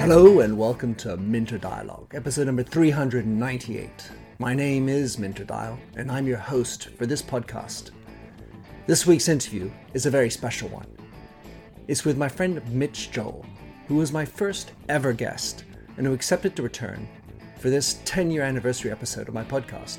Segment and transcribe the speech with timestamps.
[0.00, 4.10] Hello and welcome to Minter Dialogue, episode number 398.
[4.38, 7.92] My name is Minter Dial, and I'm your host for this podcast.
[8.86, 10.86] This week's interview is a very special one.
[11.88, 13.46] It's with my friend Mitch Joel,
[13.88, 15.64] who was my first ever guest
[15.96, 17.08] and who accepted to return
[17.58, 19.98] for this 10 year anniversary episode of my podcast.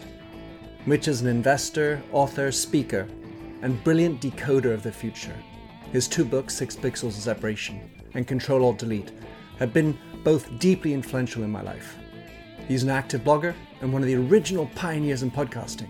[0.85, 3.07] Mitch is an investor, author, speaker,
[3.61, 5.35] and brilliant decoder of the future.
[5.91, 9.11] His two books, Six Pixels of Separation and Control Alt Delete,
[9.59, 11.95] have been both deeply influential in my life.
[12.67, 15.87] He's an active blogger and one of the original pioneers in podcasting.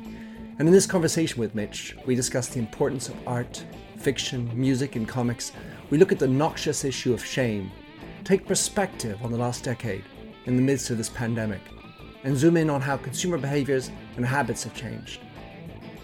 [0.59, 3.65] And in this conversation with Mitch, we discuss the importance of art,
[3.97, 5.51] fiction, music, and comics.
[5.89, 7.71] We look at the noxious issue of shame,
[8.23, 10.03] take perspective on the last decade
[10.45, 11.61] in the midst of this pandemic,
[12.23, 15.21] and zoom in on how consumer behaviors and habits have changed.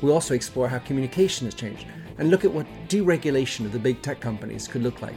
[0.01, 1.85] We also explore how communication has changed
[2.17, 5.15] and look at what deregulation of the big tech companies could look like.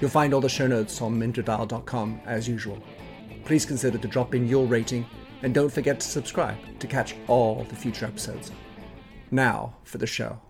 [0.00, 2.78] You'll find all the show notes on minterdial.com as usual.
[3.44, 5.06] Please consider to drop in your rating
[5.42, 8.52] and don't forget to subscribe to catch all the future episodes.
[9.30, 10.47] Now for the show.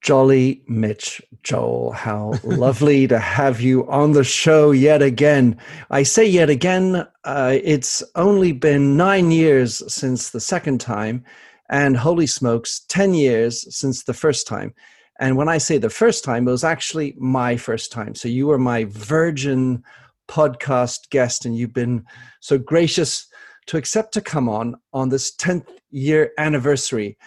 [0.00, 5.58] Jolly Mitch Joel, how lovely to have you on the show yet again.
[5.90, 11.24] I say yet again, uh, it's only been nine years since the second time,
[11.68, 14.74] and holy smokes, 10 years since the first time.
[15.18, 18.14] And when I say the first time, it was actually my first time.
[18.14, 19.84] So you were my virgin
[20.28, 22.04] podcast guest, and you've been
[22.40, 23.26] so gracious
[23.66, 27.18] to accept to come on on this 10th year anniversary.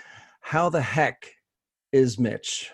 [0.42, 1.30] How the heck
[1.94, 2.72] is Mitch?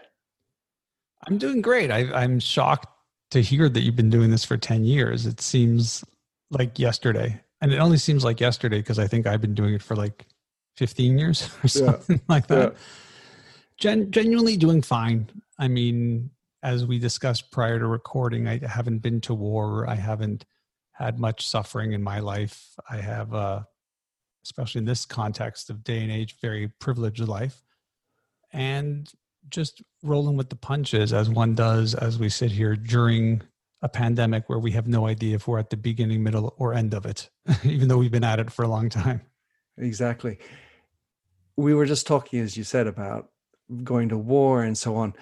[1.27, 1.91] I'm doing great.
[1.91, 2.87] I, am shocked
[3.31, 5.25] to hear that you've been doing this for 10 years.
[5.25, 6.03] It seems
[6.49, 7.39] like yesterday.
[7.61, 10.25] And it only seems like yesterday because I think I've been doing it for like
[10.77, 12.33] 15 years or something yeah.
[12.33, 12.73] like that.
[12.73, 12.79] Yeah.
[13.77, 15.29] Gen- genuinely doing fine.
[15.59, 16.31] I mean,
[16.63, 19.87] as we discussed prior to recording, I haven't been to war.
[19.89, 20.45] I haven't
[20.93, 22.73] had much suffering in my life.
[22.89, 23.63] I have, uh,
[24.45, 27.61] especially in this context of day and age, very privileged life.
[28.51, 29.11] And
[29.49, 33.41] just rolling with the punches as one does as we sit here during
[33.81, 36.93] a pandemic where we have no idea if we're at the beginning, middle, or end
[36.93, 37.29] of it,
[37.63, 39.21] even though we've been at it for a long time.
[39.77, 40.37] Exactly.
[41.55, 43.29] We were just talking, as you said, about
[43.83, 45.13] going to war and so on.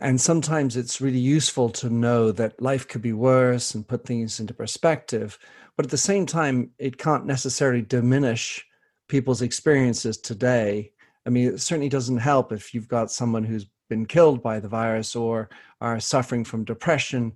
[0.00, 4.38] And sometimes it's really useful to know that life could be worse and put things
[4.38, 5.38] into perspective.
[5.76, 8.64] But at the same time, it can't necessarily diminish
[9.08, 10.92] people's experiences today.
[11.28, 14.68] I mean, it certainly doesn't help if you've got someone who's been killed by the
[14.68, 17.34] virus or are suffering from depression.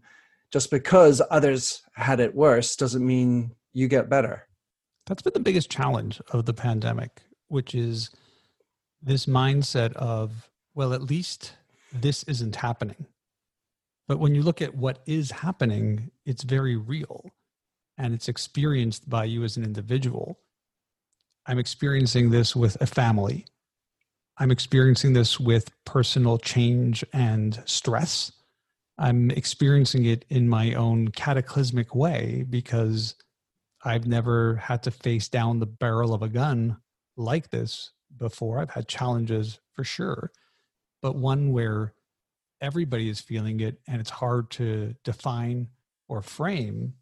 [0.50, 4.48] Just because others had it worse doesn't mean you get better.
[5.04, 8.08] That's been the biggest challenge of the pandemic, which is
[9.02, 11.52] this mindset of well, at least
[11.92, 13.04] this isn't happening.
[14.08, 17.26] But when you look at what is happening, it's very real
[17.98, 20.40] and it's experienced by you as an individual.
[21.44, 23.44] I'm experiencing this with a family.
[24.38, 28.32] I'm experiencing this with personal change and stress.
[28.98, 33.14] I'm experiencing it in my own cataclysmic way because
[33.84, 36.78] I've never had to face down the barrel of a gun
[37.16, 38.58] like this before.
[38.58, 40.30] I've had challenges for sure,
[41.00, 41.94] but one where
[42.60, 45.68] everybody is feeling it and it's hard to define
[46.08, 46.94] or frame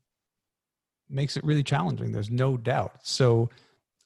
[1.08, 2.12] makes it really challenging.
[2.12, 3.00] There's no doubt.
[3.02, 3.50] So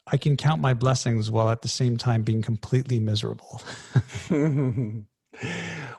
[0.06, 3.62] I can count my blessings while at the same time being completely miserable.
[4.28, 5.06] One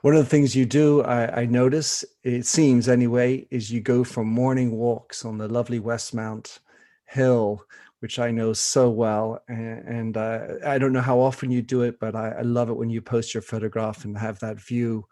[0.04, 4.24] of the things you do, I, I, notice, it seems anyway, is you go for
[4.24, 6.60] morning walks on the lovely Westmount
[7.06, 7.66] Hill
[8.06, 9.42] which I know so well.
[9.48, 12.70] And, and uh, I don't know how often you do it, but I, I, love
[12.70, 15.08] it when you post your photograph and have that view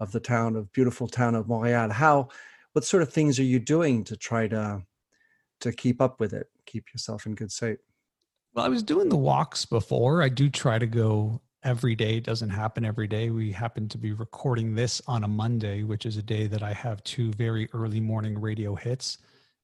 [0.00, 1.90] of the town of beautiful town of Montreal.
[1.90, 2.28] How,
[2.72, 4.82] what sort of things are you doing to try to
[5.60, 7.80] to keep up with it, keep yourself in good shape?
[8.58, 10.20] Well, I was doing the walks before.
[10.20, 12.16] I do try to go every day.
[12.16, 13.30] It doesn't happen every day.
[13.30, 16.72] We happen to be recording this on a Monday, which is a day that I
[16.72, 19.18] have two very early morning radio hits.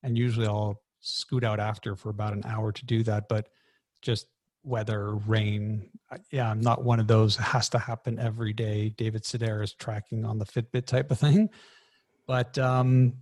[0.05, 3.25] And usually I'll scoot out after for about an hour to do that.
[3.29, 3.49] But
[4.01, 4.29] just
[4.63, 5.91] weather, rain,
[6.31, 8.91] yeah, I'm not one of those has to happen every day.
[8.91, 11.51] David Sedaris tracking on the Fitbit type of thing.
[12.29, 13.15] But um,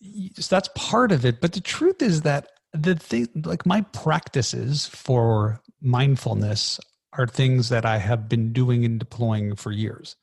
[0.00, 1.42] so that's part of it.
[1.42, 6.80] But the truth is that the thing, like my practices for mindfulness
[7.12, 10.16] are things that I have been doing and deploying for years.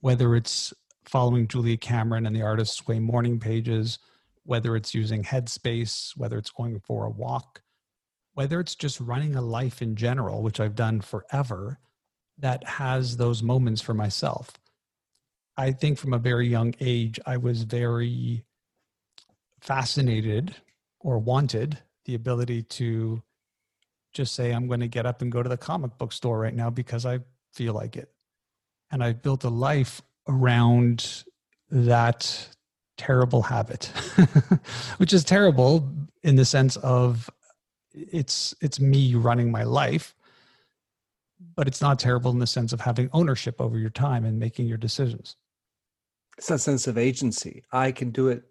[0.00, 0.72] Whether it's
[1.04, 3.98] following Julia Cameron and the Artist's Way morning pages,
[4.44, 7.60] whether it's using Headspace, whether it's going for a walk,
[8.32, 11.78] whether it's just running a life in general, which I've done forever,
[12.38, 14.50] that has those moments for myself.
[15.56, 18.44] I think from a very young age, I was very
[19.60, 20.54] fascinated
[21.04, 23.22] or wanted the ability to
[24.12, 26.54] just say, I'm going to get up and go to the comic book store right
[26.54, 27.20] now because I
[27.52, 28.10] feel like it.
[28.90, 31.24] And I've built a life around
[31.70, 32.48] that
[32.98, 33.86] terrible habit,
[34.96, 35.88] which is terrible
[36.24, 37.30] in the sense of
[37.94, 40.14] it's it's me running my life
[41.56, 44.66] but it's not terrible in the sense of having ownership over your time and making
[44.66, 45.36] your decisions
[46.36, 48.42] it's that sense of agency i can do it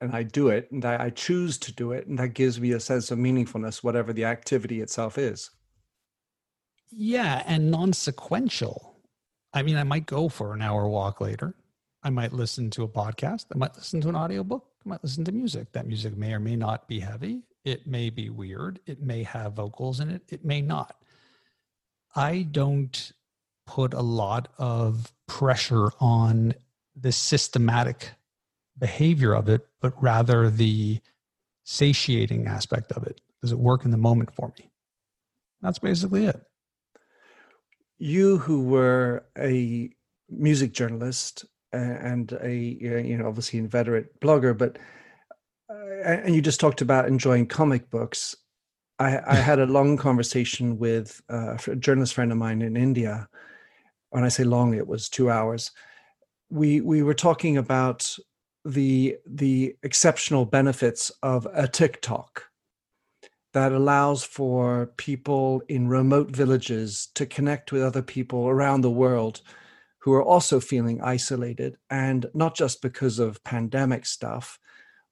[0.00, 2.80] and i do it and I, choose to do it and that gives me a
[2.80, 5.50] sense of meaningfulness whatever the activity itself is.
[6.90, 8.94] Yeah and non-sequential.
[9.52, 11.54] I mean i might go for an hour walk later.
[12.02, 13.46] I might listen to a podcast.
[13.52, 14.64] I might listen to an audiobook.
[14.84, 15.72] I might listen to music.
[15.72, 17.42] That music may or may not be heavy.
[17.64, 18.78] It may be weird.
[18.86, 20.22] It may have vocals in it.
[20.28, 20.94] It may not.
[22.14, 23.12] I don't
[23.66, 26.54] put a lot of pressure on
[26.94, 28.12] the systematic
[28.78, 31.00] behavior of it, but rather the
[31.64, 33.20] satiating aspect of it.
[33.42, 34.70] Does it work in the moment for me?
[35.60, 36.40] That's basically it.
[37.98, 39.90] You, who were a
[40.28, 44.78] music journalist and a you know obviously inveterate blogger, but
[45.68, 48.36] and you just talked about enjoying comic books.
[48.98, 53.28] I, I had a long conversation with uh, a journalist friend of mine in India.
[54.10, 55.72] When I say long, it was two hours.
[56.50, 58.16] We we were talking about
[58.66, 62.44] the the exceptional benefits of a TikTok
[63.52, 69.40] that allows for people in remote villages to connect with other people around the world
[69.98, 74.58] who are also feeling isolated and not just because of pandemic stuff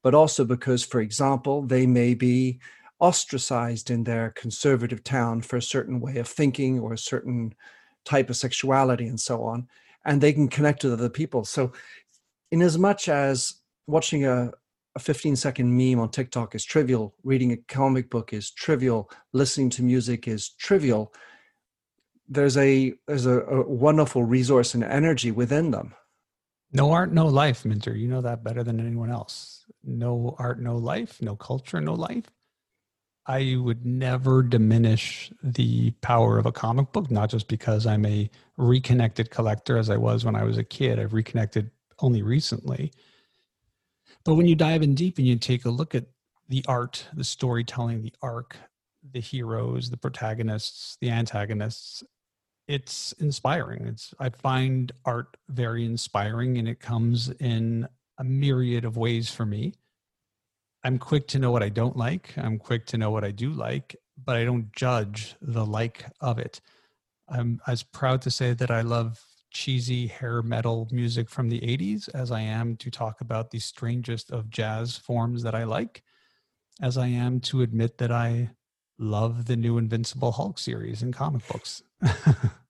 [0.05, 2.61] but also because, for example, they may be
[3.01, 7.55] ostracized in their conservative town for a certain way of thinking or a certain
[8.05, 9.67] type of sexuality and so on,
[10.05, 11.43] and they can connect with other people.
[11.43, 11.73] So,
[12.55, 13.55] in as much as
[13.89, 14.53] watching a,
[14.95, 19.71] a 15 second meme on TikTok is trivial, reading a comic book is trivial, listening
[19.71, 21.13] to music is trivial,
[22.29, 25.95] there's a there's a, a wonderful resource and energy within them.
[26.73, 27.97] No art, no life, Minter.
[27.97, 29.65] You know that better than anyone else.
[29.83, 31.21] No art, no life.
[31.21, 32.31] No culture, no life.
[33.27, 38.31] I would never diminish the power of a comic book, not just because I'm a
[38.57, 41.01] reconnected collector as I was when I was a kid.
[41.01, 42.93] I've reconnected only recently.
[44.25, 46.07] But when you dive in deep and you take a look at
[46.49, 48.57] the art, the storytelling, the arc,
[49.13, 52.03] the heroes, the protagonists, the antagonists,
[52.67, 53.87] it's inspiring.
[53.87, 57.87] It's I find art very inspiring and it comes in
[58.19, 59.75] a myriad of ways for me.
[60.83, 62.35] I'm quick to know what I don't like.
[62.37, 66.39] I'm quick to know what I do like, but I don't judge the like of
[66.39, 66.61] it.
[67.29, 69.23] I'm as proud to say that I love
[69.55, 74.31] cheesy hair metal music from the 80s as I am to talk about the strangest
[74.31, 76.03] of jazz forms that I like,
[76.83, 78.51] as I am to admit that I
[78.99, 81.83] love the new Invincible Hulk series in comic books.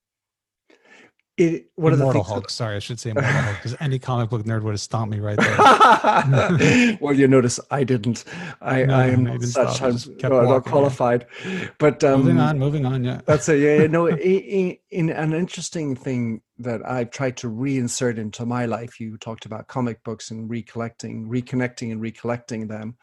[1.36, 2.50] it one Immortal of the Hulk.
[2.50, 5.20] Sorry, I should say Immortal Hulk because any comic book nerd would have stomped me
[5.20, 6.98] right there.
[7.00, 8.24] well, you notice I didn't.
[8.60, 11.26] I, no, I am not such I'm not qualified.
[11.44, 11.68] Yeah.
[11.78, 13.02] But um, moving on, moving on.
[13.02, 13.86] Yeah, that's a yeah.
[13.88, 19.00] No, in, in an interesting thing that I've tried to reinsert into my life.
[19.00, 22.96] You talked about comic books and recollecting, reconnecting, and recollecting them.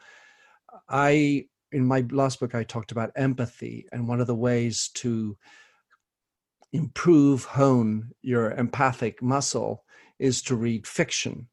[0.88, 5.36] I in my last book I talked about empathy and one of the ways to
[6.72, 9.84] improve hone your empathic muscle
[10.18, 11.46] is to read fiction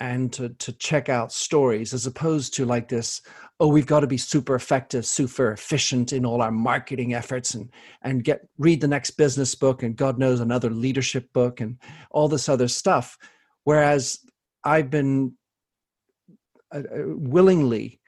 [0.00, 3.20] and to, to check out stories as opposed to like this
[3.60, 7.70] oh we've got to be super effective super efficient in all our marketing efforts and
[8.02, 11.78] and get read the next business book and god knows another leadership book and
[12.10, 13.16] all this other stuff.
[13.64, 14.18] Whereas
[14.64, 15.34] i've been
[16.74, 18.00] uh, uh willingly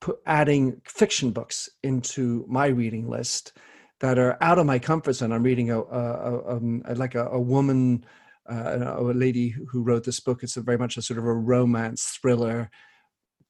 [0.00, 3.52] put, adding fiction books into my reading list
[4.00, 5.32] that are out of my comfort zone.
[5.32, 8.04] I'm reading a, a, a um, like a, a woman,
[8.48, 10.42] uh, a lady who wrote this book.
[10.42, 12.70] It's a very much a sort of a romance thriller,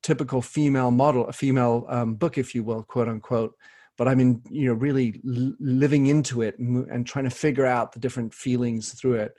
[0.02, 3.54] typical female model, a female um, book, if you will, quote unquote.
[3.96, 7.92] But I'm in, you know, really living into it and, and trying to figure out
[7.92, 9.34] the different feelings through it.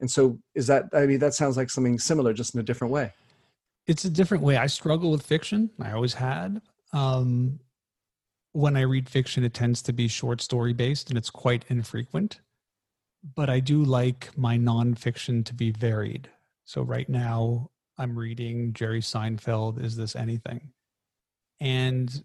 [0.00, 0.84] And so, is that?
[0.92, 3.12] I mean, that sounds like something similar, just in a different way.
[3.86, 4.56] It's a different way.
[4.56, 5.70] I struggle with fiction.
[5.80, 6.60] I always had.
[6.92, 7.60] Um,
[8.56, 12.40] when I read fiction, it tends to be short story based and it's quite infrequent.
[13.34, 16.30] But I do like my nonfiction to be varied.
[16.64, 20.72] So right now, I'm reading Jerry Seinfeld, Is This Anything?
[21.60, 22.24] And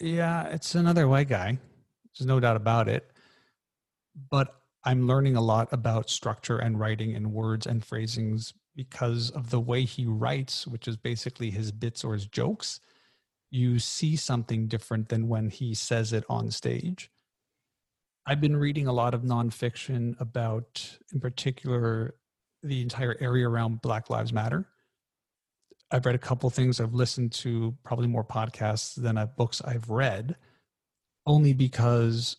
[0.00, 1.58] yeah, it's another white guy.
[2.18, 3.10] There's no doubt about it.
[4.30, 9.50] But I'm learning a lot about structure and writing and words and phrasings because of
[9.50, 12.80] the way he writes, which is basically his bits or his jokes.
[13.50, 17.10] You see something different than when he says it on stage.
[18.26, 22.14] I've been reading a lot of nonfiction about, in particular,
[22.62, 24.66] the entire area around Black Lives Matter.
[25.90, 26.80] I've read a couple things.
[26.80, 30.36] I've listened to probably more podcasts than I've books I've read,
[31.24, 32.36] only because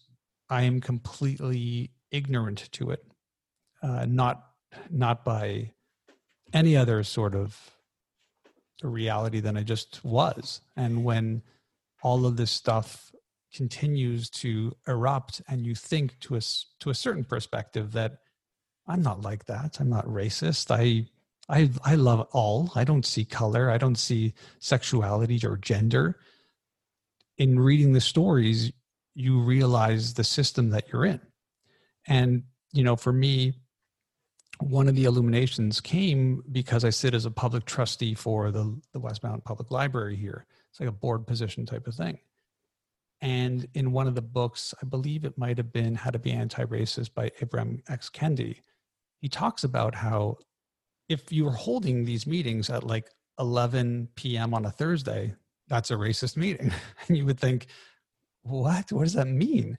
[0.49, 3.03] I am completely ignorant to it,
[3.81, 4.45] uh, not
[4.91, 5.71] not by
[6.53, 7.71] any other sort of
[8.87, 10.61] reality than I just was.
[10.75, 11.41] And when
[12.01, 13.11] all of this stuff
[13.53, 16.41] continues to erupt, and you think to a
[16.79, 18.19] to a certain perspective that
[18.87, 19.79] I'm not like that.
[19.79, 20.71] I'm not racist.
[20.71, 21.07] I
[21.49, 22.71] I I love all.
[22.75, 23.69] I don't see color.
[23.69, 26.19] I don't see sexuality or gender.
[27.37, 28.71] In reading the stories,
[29.15, 31.21] you realize the system that you're in.
[32.07, 33.53] And you know, for me,
[34.59, 38.99] one of the illuminations came because I sit as a public trustee for the, the
[38.99, 40.45] West Public Library here.
[40.69, 42.19] It's like a board position type of thing.
[43.21, 46.31] And in one of the books, I believe it might have been How to Be
[46.31, 48.09] Anti Racist by Ibram X.
[48.09, 48.57] Kendi,
[49.21, 50.37] he talks about how
[51.07, 54.53] if you were holding these meetings at like 11 p.m.
[54.53, 55.33] on a Thursday,
[55.67, 56.71] that's a racist meeting.
[57.07, 57.67] and you would think,
[58.43, 58.91] what?
[58.91, 59.77] What does that mean?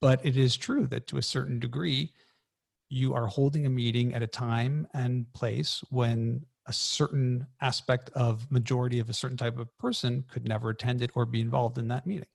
[0.00, 2.12] But it is true that to a certain degree,
[2.90, 8.50] you are holding a meeting at a time and place when a certain aspect of
[8.50, 11.88] majority of a certain type of person could never attend it or be involved in
[11.88, 12.26] that meeting.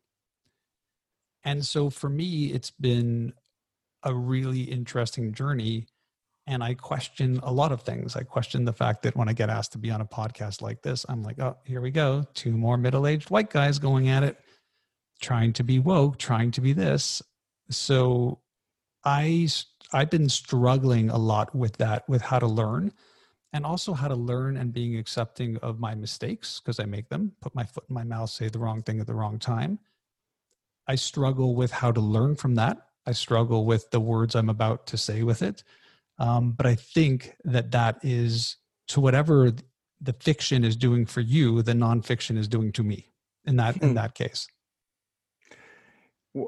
[1.43, 3.33] And so for me, it's been
[4.01, 5.87] a really interesting journey.
[6.47, 8.15] And I question a lot of things.
[8.15, 10.81] I question the fact that when I get asked to be on a podcast like
[10.81, 12.23] this, I'm like, oh, here we go.
[12.33, 14.37] Two more middle aged white guys going at it,
[15.21, 17.21] trying to be woke, trying to be this.
[17.69, 18.39] So
[19.05, 19.47] I
[19.93, 22.91] I've been struggling a lot with that, with how to learn
[23.53, 27.31] and also how to learn and being accepting of my mistakes because I make them,
[27.41, 29.79] put my foot in my mouth, say the wrong thing at the wrong time.
[30.87, 32.79] I struggle with how to learn from that.
[33.05, 35.63] I struggle with the words I'm about to say with it.
[36.17, 38.57] Um, but I think that that is
[38.89, 39.53] to whatever
[40.01, 43.11] the fiction is doing for you, the nonfiction is doing to me
[43.45, 43.95] in that in hmm.
[43.95, 44.47] that case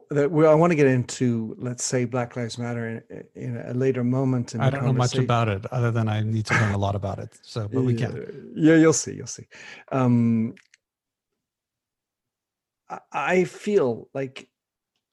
[0.09, 4.03] that I want to get into, let's say, Black Lives Matter in, in a later
[4.03, 4.53] moment.
[4.53, 6.95] In I don't know much about it, other than I need to learn a lot
[6.95, 7.37] about it.
[7.41, 8.53] So, but we can.
[8.55, 9.13] Yeah, you'll see.
[9.13, 9.47] You'll see.
[9.91, 10.55] Um,
[13.11, 14.49] I feel like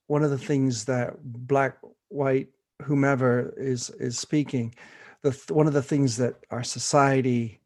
[0.08, 1.78] one of the things that Black,
[2.08, 2.48] White,
[2.82, 4.74] whomever is is speaking,
[5.22, 7.60] the one of the things that our society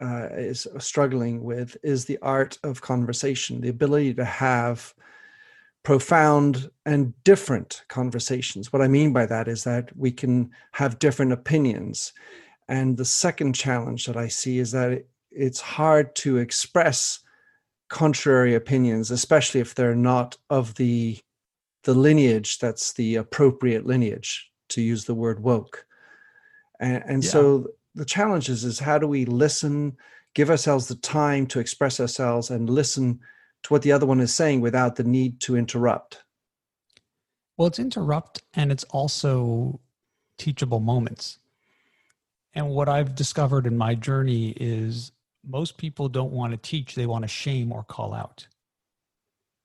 [0.00, 4.94] uh, is struggling with is the art of conversation, the ability to have
[5.82, 8.72] profound and different conversations.
[8.72, 12.12] What I mean by that is that we can have different opinions.
[12.68, 17.20] And the second challenge that I see is that it's hard to express
[17.88, 21.18] contrary opinions, especially if they're not of the
[21.84, 25.84] the lineage that's the appropriate lineage, to use the word woke.
[26.78, 27.30] And, and yeah.
[27.30, 29.96] so the challenge is, is how do we listen,
[30.34, 33.18] give ourselves the time to express ourselves and listen
[33.64, 36.22] to what the other one is saying without the need to interrupt.
[37.56, 39.80] Well, it's interrupt and it's also
[40.38, 41.38] teachable moments.
[42.54, 45.12] And what I've discovered in my journey is
[45.44, 48.46] most people don't want to teach, they want to shame or call out.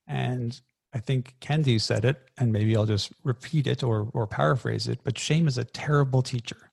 [0.07, 0.59] And
[0.93, 4.99] I think Kendi said it, and maybe I'll just repeat it or, or paraphrase it,
[5.03, 6.71] but shame is a terrible teacher.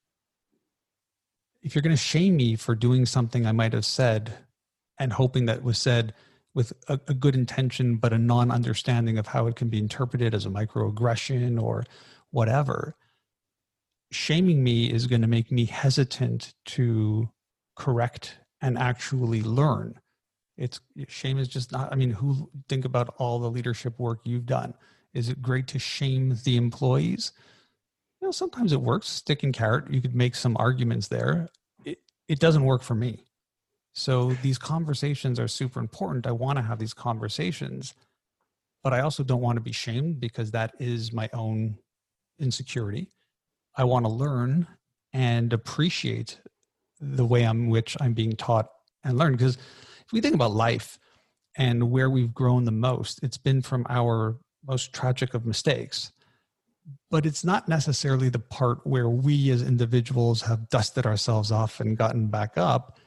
[1.63, 4.33] If you're going to shame me for doing something I might have said
[4.99, 6.15] and hoping that was said
[6.55, 10.47] with a, a good intention but a non-understanding of how it can be interpreted as
[10.47, 11.85] a microaggression or
[12.31, 12.97] whatever
[14.15, 17.29] shaming me is going to make me hesitant to
[17.77, 20.01] correct and actually learn.
[20.57, 24.47] It's shame is just not i mean who think about all the leadership work you've
[24.47, 24.75] done?
[25.13, 27.33] Is it great to shame the employees?
[28.21, 29.91] You know sometimes it works stick and carrot.
[29.91, 31.49] You could make some arguments there.
[31.85, 33.25] It, it doesn't work for me
[33.95, 36.27] so these conversations are super important.
[36.27, 37.95] I want to have these conversations,
[38.83, 41.79] but I also don't want to be shamed because that is my own
[42.41, 43.09] insecurity.
[43.77, 44.67] I want to learn
[45.13, 46.41] and appreciate
[47.01, 48.69] the way in which I'm being taught
[49.05, 49.39] and learned.
[49.39, 50.99] Because if we think about life
[51.57, 54.37] and where we've grown the most, it's been from our
[54.67, 56.11] most tragic of mistakes.
[57.13, 61.97] But it's not necessarily the part where we as individuals have dusted ourselves off and
[61.97, 62.99] gotten back up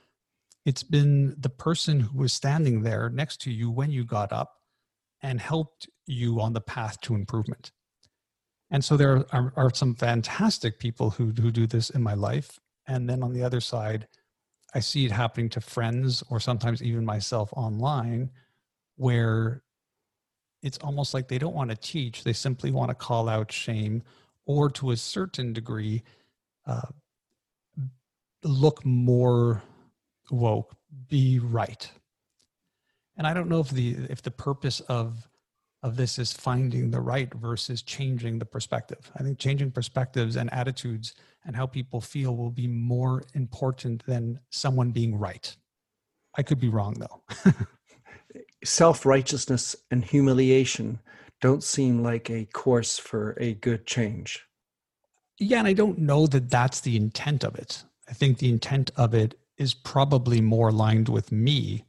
[0.67, 4.57] it's been the person who was standing there next to you when you got up
[5.23, 7.71] and helped you on the path to improvement.
[8.69, 12.59] And so there are, are some fantastic people who, who do this in my life.
[12.85, 14.09] And then on the other side,
[14.75, 18.29] I see it happening to friends or sometimes even myself online
[18.97, 19.63] where
[20.63, 22.25] it's almost like they don't want to teach.
[22.25, 24.03] They simply want to call out shame
[24.45, 26.03] or to a certain degree,
[26.65, 26.89] uh,
[28.43, 29.63] look more
[30.31, 30.75] woke,
[31.07, 31.89] be right.
[33.17, 35.27] And I don't know if the if the purpose of
[35.83, 39.11] of this is finding the right versus changing the perspective.
[39.15, 41.13] I think changing perspectives and attitudes
[41.45, 45.55] and how people feel will be more important than someone being right.
[46.37, 47.51] I could be wrong though.
[48.63, 50.99] Self righteousness and humiliation
[51.41, 54.43] don't seem like a course for a good change.
[55.39, 57.83] Yeah, and I don't know that that's the intent of it.
[58.09, 61.83] I think the intent of it is probably more aligned with me,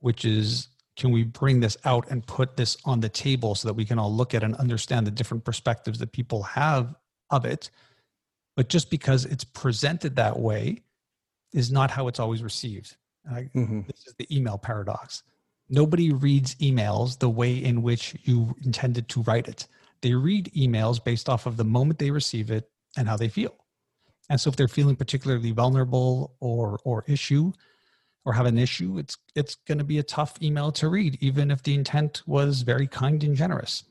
[0.00, 3.74] which is can we bring this out and put this on the table so that
[3.74, 6.94] we can all look at and understand the different perspectives that people have
[7.30, 7.70] of it?
[8.56, 10.82] But just because it's presented that way
[11.52, 12.96] is not how it's always received.
[13.30, 13.82] I, mm-hmm.
[13.86, 15.22] this is the email paradox.
[15.68, 19.66] Nobody reads emails the way in which you intended to write it.
[20.00, 23.54] They read emails based off of the moment they receive it and how they feel
[24.28, 27.52] and so if they're feeling particularly vulnerable or or issue
[28.24, 31.50] or have an issue, it's it's going to be a tough email to read, even
[31.50, 33.84] if the intent was very kind and generous.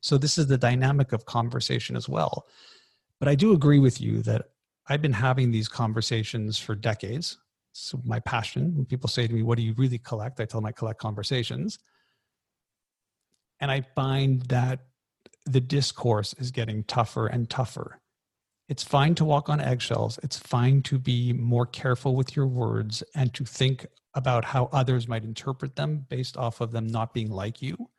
[0.00, 2.46] So this is the dynamic of conversation as well.
[3.20, 4.50] But I do agree with you that
[4.86, 7.38] I've been having these conversations for decades.
[7.72, 8.76] So my passion.
[8.76, 11.00] When people say to me, "What do you really collect?" I tell them I collect
[11.00, 11.78] conversations,
[13.60, 14.80] and I find that
[15.46, 18.00] the discourse is getting tougher and tougher
[18.68, 20.18] it's fine to walk on eggshells.
[20.22, 25.06] It's fine to be more careful with your words and to think about how others
[25.06, 27.90] might interpret them based off of them not being like you.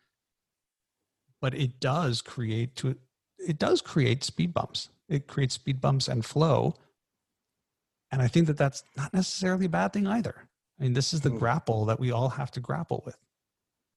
[1.39, 2.95] But it does create to
[3.37, 4.89] it does create speed bumps.
[5.07, 6.75] It creates speed bumps and flow.
[8.11, 10.47] And I think that that's not necessarily a bad thing either.
[10.79, 11.37] I mean, this is the mm.
[11.37, 13.17] grapple that we all have to grapple with.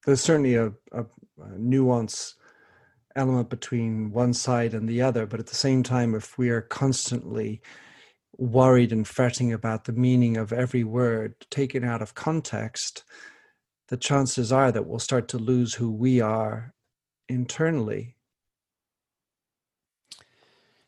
[0.04, 1.04] There's certainly a, a,
[1.40, 2.34] a nuance
[3.18, 5.26] element between one side and the other.
[5.26, 7.60] But at the same time, if we are constantly
[8.36, 13.04] worried and fretting about the meaning of every word taken out of context,
[13.88, 16.72] the chances are that we'll start to lose who we are
[17.28, 18.16] internally.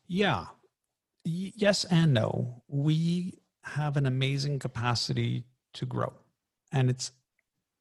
[0.07, 0.45] Yeah.
[1.25, 2.63] Y- yes and no.
[2.67, 6.13] We have an amazing capacity to grow,
[6.71, 7.11] and it's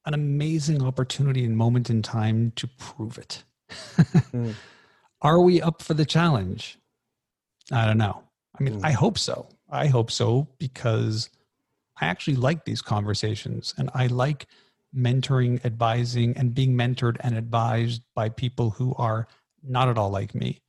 [0.06, 3.44] an amazing opportunity and moment in time to prove it
[4.32, 4.54] mm.
[5.22, 6.78] Are we up for the challenge?
[7.70, 8.22] I don't know.
[8.58, 8.84] I mean, mm.
[8.84, 9.48] I hope so.
[9.70, 11.30] I hope so because
[12.00, 14.46] I actually like these conversations and I like
[14.96, 19.28] mentoring, advising, and being mentored and advised by people who are
[19.62, 20.62] not at all like me,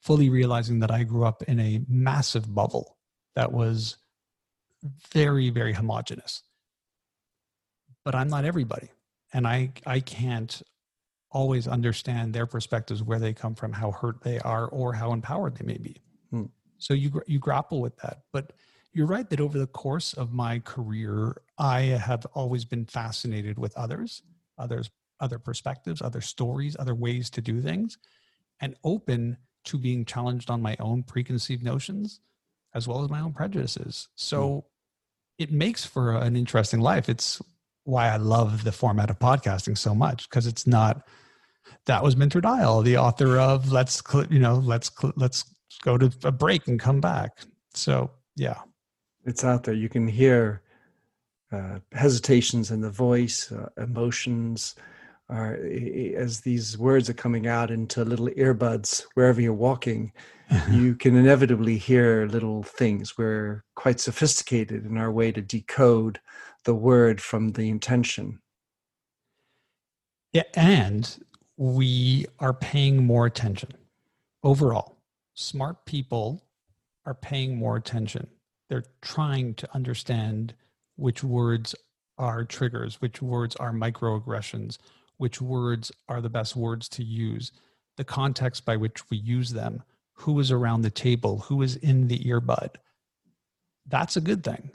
[0.00, 2.96] fully realizing that I grew up in a massive bubble
[3.34, 3.96] that was
[5.12, 6.42] very, very homogenous.
[8.04, 8.90] But I'm not everybody.
[9.32, 10.62] And I, I can't
[11.30, 15.56] always understand their perspectives, where they come from, how hurt they are, or how empowered
[15.56, 16.00] they may be.
[16.30, 16.44] Hmm.
[16.78, 18.22] So you you grapple with that.
[18.32, 18.52] But
[18.92, 23.76] you're right that over the course of my career, I have always been fascinated with
[23.76, 24.22] others,
[24.56, 27.98] others, other perspectives, other stories, other ways to do things,
[28.60, 32.20] and open to being challenged on my own preconceived notions
[32.74, 34.08] as well as my own prejudices.
[34.14, 35.42] So hmm.
[35.42, 37.08] it makes for an interesting life.
[37.08, 37.42] It's
[37.88, 41.08] why I love the format of podcasting so much because it's not
[41.86, 45.44] that was Minter Dial, the author of let's you know let's let's
[45.82, 47.38] go to a break and come back.
[47.72, 48.58] So yeah,
[49.24, 49.74] it's out there.
[49.74, 50.62] You can hear
[51.50, 54.74] uh, hesitations in the voice, uh, emotions,
[55.30, 55.54] are
[56.16, 60.12] as these words are coming out into little earbuds wherever you're walking.
[60.70, 63.16] you can inevitably hear little things.
[63.16, 66.20] We're quite sophisticated in our way to decode
[66.64, 68.40] the word from the intention.
[70.32, 71.18] Yeah, and
[71.56, 73.70] we are paying more attention
[74.42, 74.96] overall.
[75.34, 76.44] Smart people
[77.06, 78.26] are paying more attention.
[78.68, 80.54] They're trying to understand
[80.96, 81.74] which words
[82.18, 84.78] are triggers, which words are microaggressions,
[85.16, 87.52] which words are the best words to use,
[87.96, 92.08] the context by which we use them, who is around the table, who is in
[92.08, 92.74] the earbud.
[93.86, 94.72] That's a good thing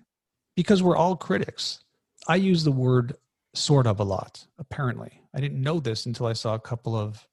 [0.55, 1.79] because we're all critics.
[2.27, 3.15] I use the word
[3.53, 5.21] sort of a lot, apparently.
[5.33, 7.27] I didn't know this until I saw a couple of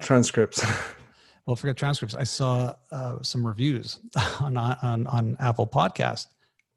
[0.00, 0.64] uh, transcripts.
[1.46, 2.14] well, forget transcripts.
[2.14, 3.98] I saw uh, some reviews
[4.40, 6.26] on, on, on Apple Podcast,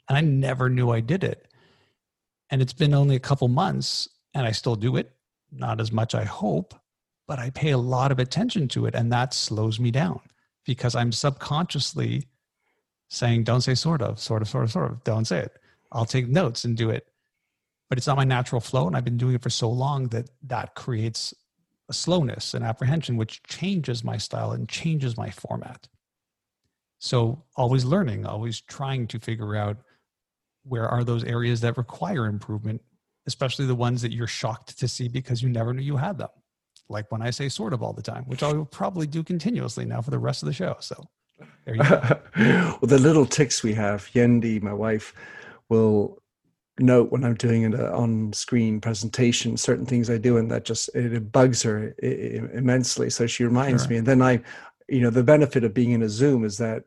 [0.10, 1.48] and I never knew I did it.
[2.50, 5.12] And it's been only a couple months, and I still do it.
[5.52, 6.74] Not as much, I hope,
[7.28, 10.19] but I pay a lot of attention to it, and that slows me down
[10.65, 12.28] because I'm subconsciously
[13.10, 15.04] saying, "Don't say sort of, sort of, sort of, sort of.
[15.04, 15.60] Don't say it."
[15.93, 17.08] I'll take notes and do it,
[17.89, 20.29] but it's not my natural flow, and I've been doing it for so long that
[20.43, 21.34] that creates
[21.89, 25.88] a slowness and apprehension, which changes my style and changes my format.
[26.99, 29.77] So always learning, always trying to figure out
[30.63, 32.82] where are those areas that require improvement,
[33.27, 36.29] especially the ones that you're shocked to see because you never knew you had them.
[36.89, 39.86] Like when I say sort of all the time, which I will probably do continuously
[39.86, 40.77] now for the rest of the show.
[40.79, 41.03] So
[41.65, 42.01] there you go.
[42.38, 45.13] well, the little ticks we have, Yendi, my wife,
[45.69, 46.21] will
[46.80, 50.89] note when I'm doing an uh, on-screen presentation, certain things I do, and that just
[50.95, 53.10] it, bugs her immensely.
[53.10, 53.91] So she reminds sure.
[53.91, 54.41] me, and then I,
[54.88, 56.84] you know, the benefit of being in a Zoom is that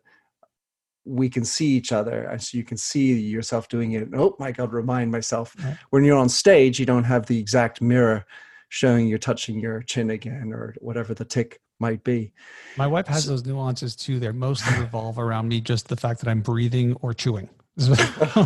[1.07, 4.51] we can see each other and so you can see yourself doing it oh my
[4.51, 5.79] god remind myself right.
[5.91, 8.27] when you're on stage you don't have the exact mirror
[8.71, 12.33] showing you're touching your chin again or whatever the tick might be
[12.77, 16.19] my wife has so, those nuances too they mostly revolve around me just the fact
[16.21, 17.49] that i'm breathing or chewing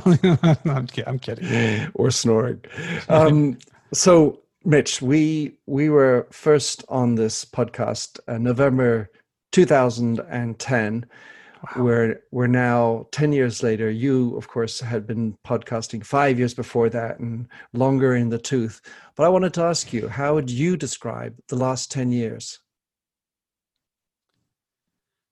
[0.66, 2.62] I'm, kidding, I'm kidding or snoring
[3.08, 3.58] um,
[3.92, 9.10] so mitch we we were first on this podcast uh, november
[9.52, 11.06] 2010
[11.62, 11.84] Wow.
[11.84, 13.90] We're we're now ten years later.
[13.90, 18.80] You, of course, had been podcasting five years before that, and longer in the tooth.
[19.14, 22.60] But I wanted to ask you, how would you describe the last ten years?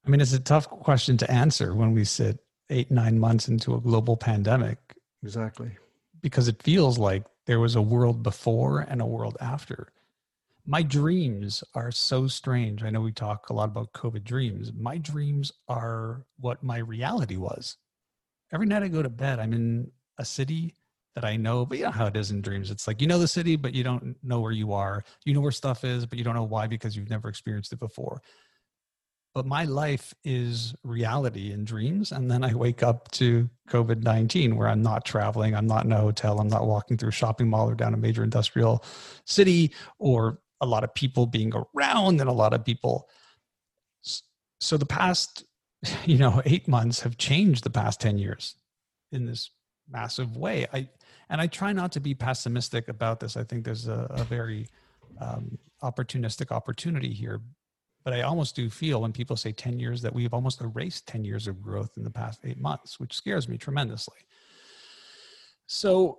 [0.06, 2.38] I mean, it's a tough question to answer when we sit
[2.70, 4.78] eight nine months into a global pandemic.
[5.22, 5.70] Exactly,
[6.20, 9.88] because it feels like there was a world before and a world after
[10.68, 12.84] my dreams are so strange.
[12.84, 14.70] I know we talk a lot about COVID dreams.
[14.78, 17.78] My dreams are what my reality was.
[18.52, 20.74] Every night I go to bed, I'm in a city
[21.14, 22.70] that I know, but you know how it is in dreams.
[22.70, 25.04] It's like you know the city, but you don't know where you are.
[25.24, 27.78] You know where stuff is, but you don't know why because you've never experienced it
[27.78, 28.20] before.
[29.34, 32.12] But my life is reality in dreams.
[32.12, 35.92] And then I wake up to COVID 19, where I'm not traveling, I'm not in
[35.92, 38.84] a hotel, I'm not walking through a shopping mall or down a major industrial
[39.26, 43.08] city or a lot of people being around and a lot of people
[44.60, 45.44] so the past
[46.04, 48.54] you know eight months have changed the past 10 years
[49.12, 49.50] in this
[49.90, 50.88] massive way i
[51.30, 54.66] and i try not to be pessimistic about this i think there's a, a very
[55.20, 57.40] um, opportunistic opportunity here
[58.04, 61.24] but i almost do feel when people say 10 years that we've almost erased 10
[61.24, 64.18] years of growth in the past eight months which scares me tremendously
[65.66, 66.18] so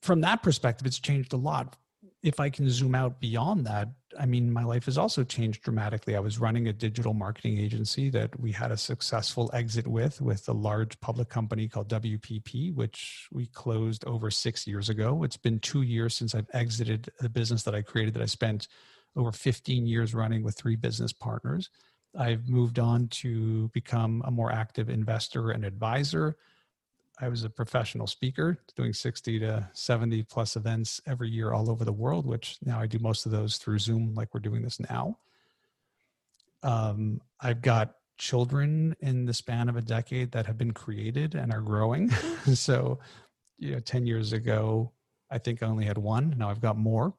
[0.00, 1.76] from that perspective it's changed a lot
[2.22, 6.14] if I can zoom out beyond that, I mean, my life has also changed dramatically.
[6.14, 10.48] I was running a digital marketing agency that we had a successful exit with, with
[10.48, 15.24] a large public company called WPP, which we closed over six years ago.
[15.24, 18.68] It's been two years since I've exited the business that I created that I spent
[19.16, 21.70] over 15 years running with three business partners.
[22.18, 26.36] I've moved on to become a more active investor and advisor.
[27.20, 31.84] I was a professional speaker doing 60 to 70 plus events every year all over
[31.84, 34.80] the world, which now I do most of those through Zoom, like we're doing this
[34.80, 35.18] now.
[36.62, 41.52] Um, I've got children in the span of a decade that have been created and
[41.52, 42.10] are growing.
[42.54, 42.98] so,
[43.58, 44.92] you know, 10 years ago,
[45.30, 46.34] I think I only had one.
[46.36, 47.14] Now I've got more.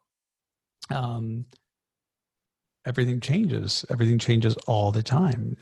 [0.90, 1.46] Um,
[2.86, 3.86] everything changes.
[3.90, 5.58] Everything changes all the time,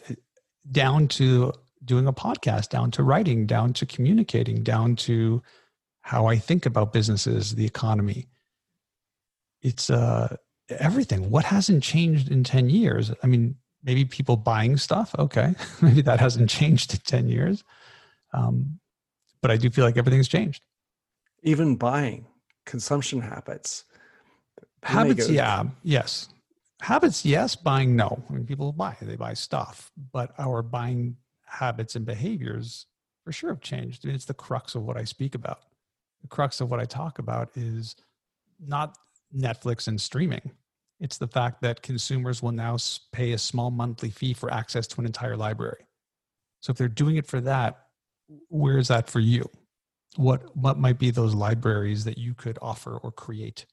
[0.72, 1.54] down to
[1.84, 5.42] doing a podcast, down to writing, down to communicating, down to
[6.02, 8.28] how I think about businesses, the economy.
[9.62, 10.36] It's uh,
[10.70, 11.30] everything.
[11.30, 13.12] What hasn't changed in 10 years?
[13.24, 15.14] I mean, maybe people buying stuff.
[15.18, 15.54] Okay.
[15.82, 17.64] maybe that hasn't changed in 10 years.
[18.34, 18.80] Um,
[19.42, 20.64] but I do feel like everything's changed.
[21.44, 22.28] Even buying,
[22.66, 23.86] consumption habits.
[24.84, 25.64] Habits, yeah.
[25.84, 26.30] Yes.
[26.82, 27.56] Habits, yes.
[27.56, 28.24] Buying, no.
[28.28, 31.16] I mean, people buy, they buy stuff, but our buying
[31.46, 32.88] habits and behaviors
[33.24, 34.04] for sure have changed.
[34.04, 35.60] I mean, it's the crux of what I speak about.
[36.24, 37.96] The crux of what I talk about is
[38.60, 38.98] not
[39.36, 40.52] Netflix and streaming.
[41.00, 42.78] It's the fact that consumers will now
[43.12, 45.86] pay a small monthly fee for access to an entire library.
[46.62, 47.88] So if they're doing it for that,
[48.50, 49.48] where is that for you?
[50.16, 53.66] What what might be those libraries that you could offer or create?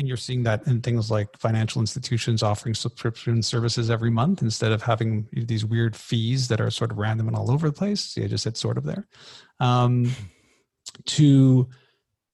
[0.00, 4.72] And you're seeing that in things like financial institutions offering subscription services every month instead
[4.72, 8.00] of having these weird fees that are sort of random and all over the place.
[8.00, 9.06] See i just said sort of there.
[9.60, 10.10] Um,
[11.04, 11.68] to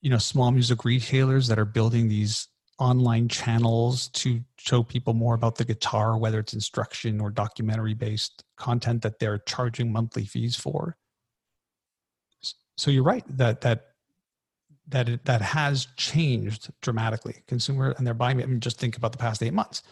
[0.01, 2.47] you know small music retailers that are building these
[2.79, 8.45] online channels to show people more about the guitar whether it's instruction or documentary based
[8.57, 10.97] content that they're charging monthly fees for.
[12.77, 13.87] So you're right that that
[14.89, 17.43] that it, that has changed dramatically.
[17.47, 18.43] Consumer and they're buying.
[18.43, 19.83] I mean, just think about the past eight months.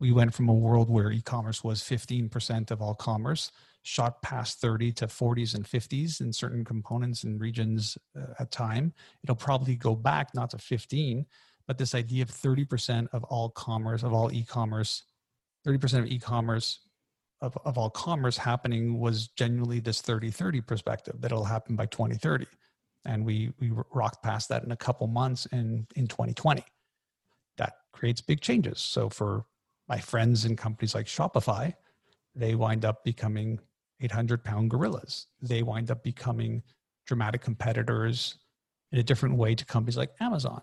[0.00, 3.52] We went from a world where e-commerce was 15% of all commerce,
[3.82, 8.92] shot past 30 to 40s and 50s in certain components and regions uh, at time.
[9.22, 11.24] It'll probably go back not to 15,
[11.66, 15.04] but this idea of 30% of all commerce, of all e-commerce,
[15.66, 16.80] 30% of e-commerce
[17.40, 22.46] of, of all commerce happening was genuinely this 30-30 perspective that it'll happen by 2030
[23.04, 26.64] and we we rocked past that in a couple months in in 2020
[27.56, 28.80] that creates big changes.
[28.80, 29.44] So for
[29.88, 31.74] my friends in companies like shopify
[32.34, 33.60] they wind up becoming
[34.00, 35.26] 800 pound gorillas.
[35.40, 36.62] They wind up becoming
[37.06, 38.38] dramatic competitors
[38.92, 40.62] in a different way to companies like amazon.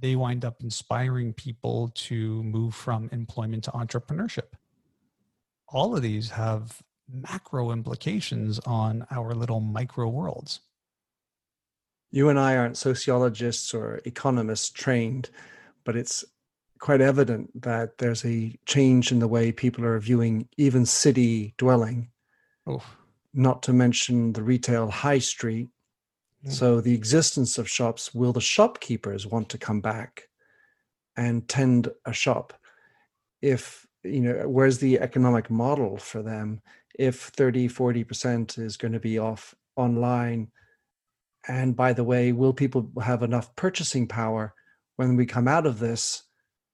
[0.00, 4.54] They wind up inspiring people to move from employment to entrepreneurship.
[5.68, 10.60] All of these have macro implications on our little micro worlds
[12.10, 15.30] you and I aren't sociologists or economists trained,
[15.84, 16.24] but it's
[16.78, 22.08] quite evident that there's a change in the way people are viewing even city dwelling,
[22.66, 22.82] oh.
[23.34, 25.68] not to mention the retail high street.
[26.46, 26.52] Mm.
[26.52, 30.28] So, the existence of shops, will the shopkeepers want to come back
[31.16, 32.54] and tend a shop?
[33.42, 36.60] If, you know, where's the economic model for them
[36.98, 40.50] if 30, 40% is going to be off online?
[41.46, 44.54] And by the way, will people have enough purchasing power
[44.96, 46.24] when we come out of this,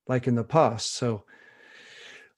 [0.08, 0.94] like in the past?
[0.94, 1.24] So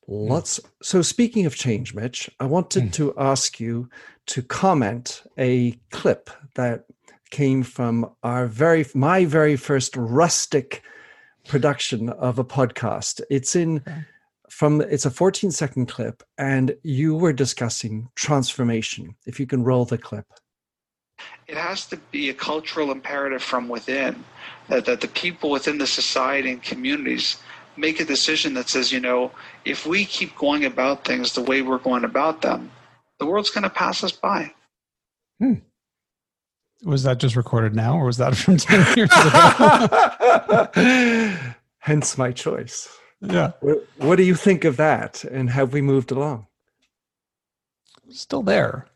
[0.06, 0.28] hmm.
[0.28, 0.58] lots.
[0.58, 0.70] Mm.
[0.82, 2.92] So speaking of change, Mitch, I wanted mm.
[2.94, 3.88] to ask you
[4.26, 6.86] to comment a clip that
[7.30, 10.82] came from our very my very first rustic
[11.48, 13.20] production of a podcast.
[13.30, 13.78] It's in.
[13.78, 14.04] Okay
[14.48, 19.84] from it's a 14 second clip and you were discussing transformation if you can roll
[19.84, 20.26] the clip
[21.48, 24.24] it has to be a cultural imperative from within
[24.68, 27.38] that, that the people within the society and communities
[27.76, 29.30] make a decision that says, you know,
[29.64, 32.70] if we keep going about things the way we're going about them,
[33.18, 34.52] the world's going to pass us by.
[35.38, 35.54] Hmm.
[36.84, 39.10] Was that just recorded now, or was that from 10 years
[40.74, 41.36] ago?
[41.78, 42.88] Hence my choice.
[43.20, 43.52] Yeah.
[43.60, 45.24] What, what do you think of that?
[45.24, 46.46] And have we moved along?
[48.10, 48.86] Still there.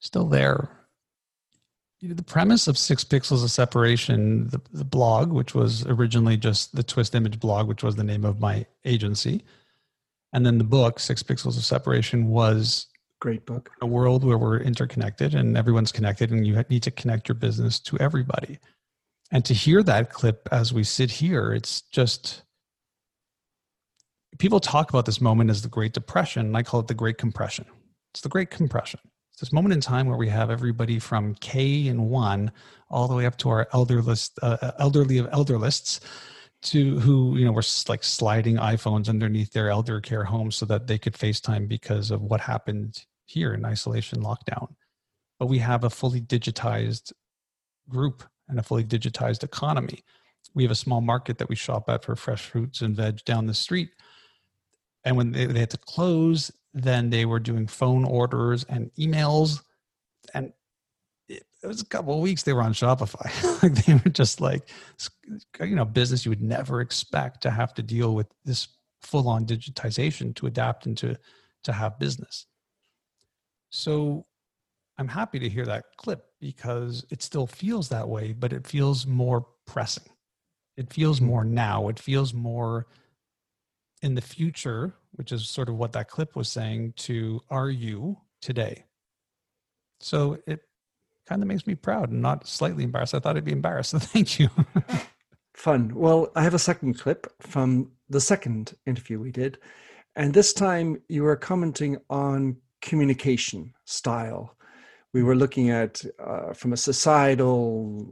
[0.00, 0.70] Still there
[2.04, 6.36] you know, the premise of six pixels of separation the, the blog which was originally
[6.36, 9.42] just the twist image blog which was the name of my agency
[10.34, 12.88] and then the book six pixels of separation was
[13.20, 13.70] great book.
[13.80, 17.80] a world where we're interconnected and everyone's connected and you need to connect your business
[17.80, 18.58] to everybody.
[19.30, 22.42] And to hear that clip as we sit here it's just
[24.38, 26.44] people talk about this moment as the great depression.
[26.44, 27.64] And i call it the great compression.
[28.12, 29.00] It's the great compression
[29.34, 32.52] it's this moment in time where we have everybody from K and one
[32.88, 35.98] all the way up to our elder list, uh, uh elderly of elder lists,
[36.62, 40.86] to who you know were like sliding iPhones underneath their elder care homes so that
[40.86, 44.68] they could FaceTime because of what happened here in isolation lockdown.
[45.40, 47.12] But we have a fully digitized
[47.88, 50.04] group and a fully digitized economy.
[50.54, 53.46] We have a small market that we shop at for fresh fruits and veg down
[53.46, 53.90] the street.
[55.02, 59.62] And when they, they had to close, then they were doing phone orders and emails.
[60.34, 60.52] And
[61.28, 63.30] it, was a couple of weeks they were on shopify.
[63.62, 64.68] Like they were just like
[65.60, 68.68] you know business you would never expect to have to deal with this
[69.00, 71.16] full on digitization to adapt and to
[71.62, 72.46] to have business.
[73.70, 74.26] So
[74.98, 79.06] i'm happy to hear that clip because it still feels that way but it feels
[79.06, 80.08] more pressing.
[80.76, 81.26] It feels mm-hmm.
[81.26, 81.88] more now.
[81.88, 82.86] It feels more
[84.02, 88.18] in the future, which is sort of what that clip was saying, to are you
[88.40, 88.84] today?
[90.00, 90.60] So it
[91.26, 93.14] kind of makes me proud and not slightly embarrassed.
[93.14, 93.90] I thought I'd be embarrassed.
[93.90, 94.48] So thank you.
[95.54, 95.94] Fun.
[95.94, 99.58] Well, I have a second clip from the second interview we did.
[100.16, 104.56] And this time you were commenting on communication style.
[105.12, 108.06] We were looking at uh, from a societal,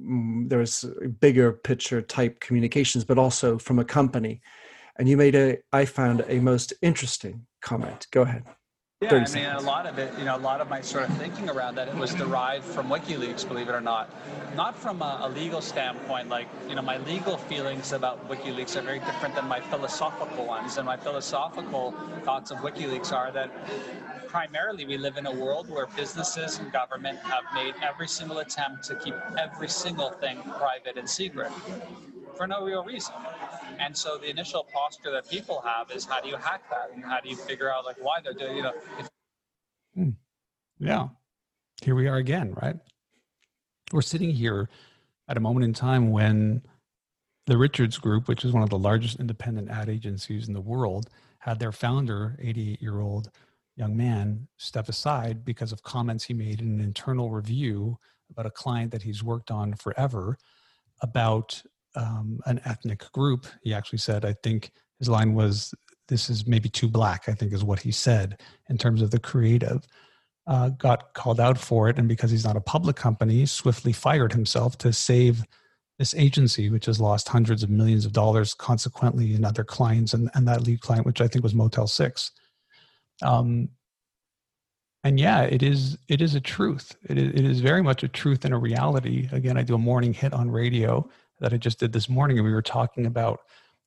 [0.00, 0.84] mm, there's
[1.20, 4.40] bigger picture type communications, but also from a company
[5.00, 8.44] and you made a i found a most interesting comment go ahead
[9.02, 11.16] yeah, I mean, a lot of it, you know, a lot of my sort of
[11.16, 14.12] thinking around that it was derived from WikiLeaks, believe it or not.
[14.54, 18.82] Not from a, a, legal standpoint, like, you know, my legal feelings about WikiLeaks are
[18.82, 20.76] very different than my philosophical ones.
[20.76, 21.92] And my philosophical
[22.24, 23.50] thoughts of WikiLeaks are that
[24.28, 28.84] primarily we live in a world where businesses and government have made every single attempt
[28.84, 31.50] to keep every single thing private and secret
[32.36, 33.14] for no real reason.
[33.78, 37.04] And so the initial posture that people have is how do you hack that and
[37.04, 38.72] how do you figure out like why they're doing you know
[39.94, 40.10] hmm.
[40.78, 41.08] yeah
[41.82, 42.76] here we are again right
[43.92, 44.68] we're sitting here
[45.28, 46.62] at a moment in time when
[47.46, 51.10] the Richards Group, which is one of the largest independent ad agencies in the world,
[51.38, 53.30] had their founder, 88 year old
[53.76, 57.98] young man, step aside because of comments he made in an internal review
[58.30, 60.36] about a client that he's worked on forever
[61.00, 61.62] about
[61.96, 63.46] um, an ethnic group.
[63.62, 65.74] He actually said, I think his line was,
[66.08, 69.20] This is maybe too black, I think is what he said in terms of the
[69.20, 69.86] creative.
[70.46, 74.32] Uh, got called out for it, and because he's not a public company, swiftly fired
[74.32, 75.44] himself to save
[75.98, 80.30] this agency, which has lost hundreds of millions of dollars consequently in other clients, and,
[80.34, 82.30] and that lead client, which I think was Motel 6.
[83.22, 83.68] Um,
[85.04, 86.96] and yeah, it is it is a truth.
[87.08, 89.28] It is, it is very much a truth and a reality.
[89.32, 91.08] Again, I do a morning hit on radio
[91.40, 93.40] that I just did this morning, and we were talking about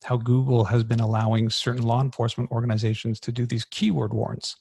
[0.03, 4.55] how Google has been allowing certain law enforcement organizations to do these keyword warrants,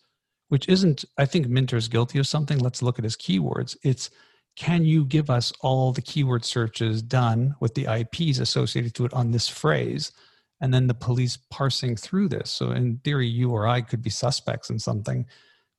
[0.48, 1.04] which isn't.
[1.18, 2.58] I think Minter's guilty of something.
[2.58, 3.76] Let's look at his keywords.
[3.82, 4.10] It's
[4.56, 9.14] can you give us all the keyword searches done with the IPs associated to it
[9.14, 10.12] on this phrase?
[10.60, 12.50] And then the police parsing through this.
[12.50, 15.26] So, in theory, you or I could be suspects in something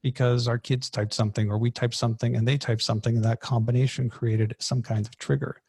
[0.02, 3.40] because our kids typed something or we typed something and they typed something, and that
[3.40, 5.62] combination created some kind of trigger.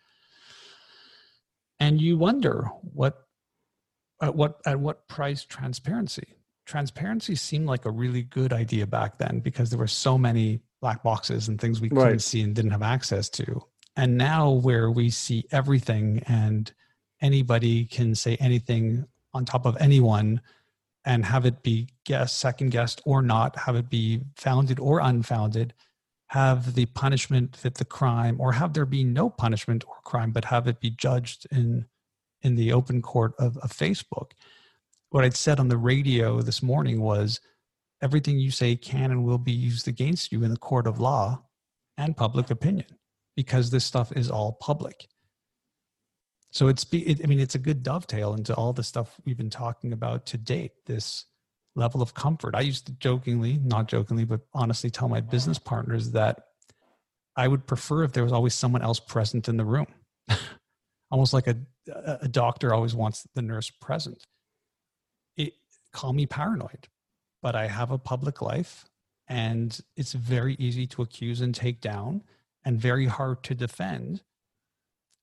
[1.80, 3.26] And you wonder what
[4.22, 6.34] at what at what price transparency
[6.66, 11.02] transparency seemed like a really good idea back then because there were so many black
[11.02, 12.20] boxes and things we couldn't right.
[12.20, 13.62] see and didn't have access to.
[13.96, 16.72] And now, where we see everything and
[17.20, 20.40] anybody can say anything on top of anyone
[21.04, 25.74] and have it be guessed, second guessed or not, have it be founded or unfounded,
[26.28, 30.46] have the punishment fit the crime, or have there be no punishment or crime, but
[30.46, 31.87] have it be judged in
[32.42, 34.32] in the open court of, of Facebook.
[35.10, 37.40] What I'd said on the radio this morning was
[38.02, 41.42] everything you say can and will be used against you in the court of law
[41.96, 42.98] and public opinion
[43.34, 45.08] because this stuff is all public.
[46.50, 49.50] So it's, it, I mean, it's a good dovetail into all the stuff we've been
[49.50, 50.72] talking about to date.
[50.87, 51.24] This
[51.76, 52.54] level of comfort.
[52.54, 56.46] I used to jokingly, not jokingly, but honestly tell my business partners that
[57.37, 59.87] I would prefer if there was always someone else present in the room.
[61.10, 61.56] Almost like a,
[62.20, 64.26] a doctor always wants the nurse present.
[65.37, 65.54] It
[65.92, 66.88] call me paranoid
[67.44, 68.87] but I have a public life
[69.28, 72.22] and it's very easy to accuse and take down
[72.64, 74.22] and very hard to defend.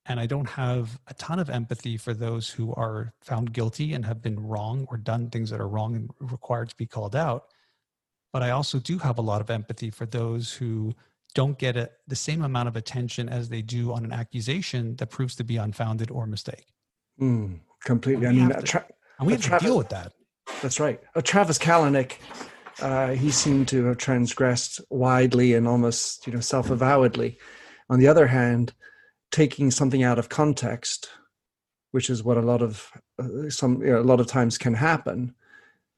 [0.08, 4.04] And I don't have a ton of empathy for those who are found guilty and
[4.06, 7.46] have been wrong or done things that are wrong and required to be called out.
[8.34, 10.94] But I also do have a lot of empathy for those who
[11.36, 15.08] don't get a, the same amount of attention as they do on an accusation that
[15.08, 16.66] proves to be unfounded or a mistake.
[17.20, 18.28] Mm, completely.
[18.28, 18.86] I mean, to, tra-
[19.20, 20.14] and we have tra- to deal with that.
[20.62, 21.00] That's right.
[21.24, 22.14] Travis Kalanick,
[22.82, 27.38] uh, he seemed to have transgressed widely and almost, you know, self-avowedly.
[27.90, 28.74] On the other hand,
[29.32, 31.10] taking something out of context,
[31.92, 34.74] which is what a lot of uh, some you know, a lot of times can
[34.74, 35.34] happen,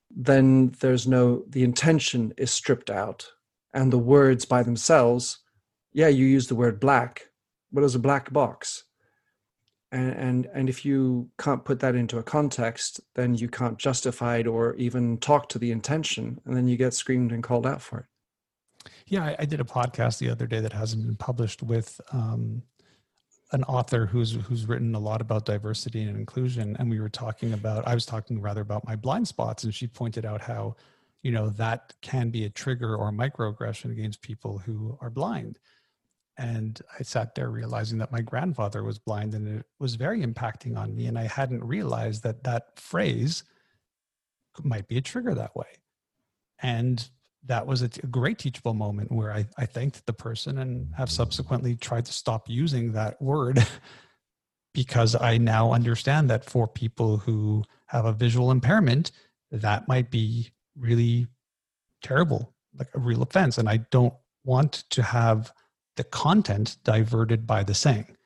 [0.09, 3.27] then there's no the intention is stripped out,
[3.73, 5.39] and the words by themselves.
[5.93, 7.27] Yeah, you use the word black.
[7.69, 8.83] What is a black box?
[9.93, 14.37] and, and and if you can't put that into a context then you can't justify
[14.37, 17.81] it or even talk to the intention and then you get screamed and called out
[17.81, 18.05] for it
[19.05, 22.63] yeah i, I did a podcast the other day that hasn't been published with um,
[23.53, 27.53] an author who's who's written a lot about diversity and inclusion and we were talking
[27.53, 30.75] about i was talking rather about my blind spots and she pointed out how
[31.21, 35.59] you know that can be a trigger or microaggression against people who are blind
[36.37, 40.77] and I sat there realizing that my grandfather was blind and it was very impacting
[40.77, 41.05] on me.
[41.05, 43.43] And I hadn't realized that that phrase
[44.63, 45.67] might be a trigger that way.
[46.61, 47.07] And
[47.45, 51.75] that was a, great teachable moment where I, I thanked the person and have subsequently
[51.75, 53.65] tried to stop using that word
[54.73, 59.11] because I now understand that for people who have a visual impairment,
[59.51, 61.27] that might be really
[62.01, 63.57] terrible, like a real offense.
[63.57, 65.51] And I don't want to have
[65.95, 68.17] the content diverted by the saying.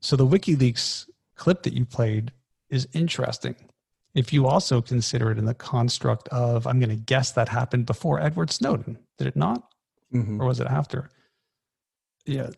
[0.00, 2.32] So the WikiLeaks clip that you played
[2.70, 3.56] is interesting.
[4.14, 7.86] If you also consider it in the construct of, I'm going to guess that happened
[7.86, 9.62] before Edward Snowden, did it not?
[10.12, 10.40] Mm-hmm.
[10.40, 11.10] Or was it after?
[12.24, 12.50] Yeah,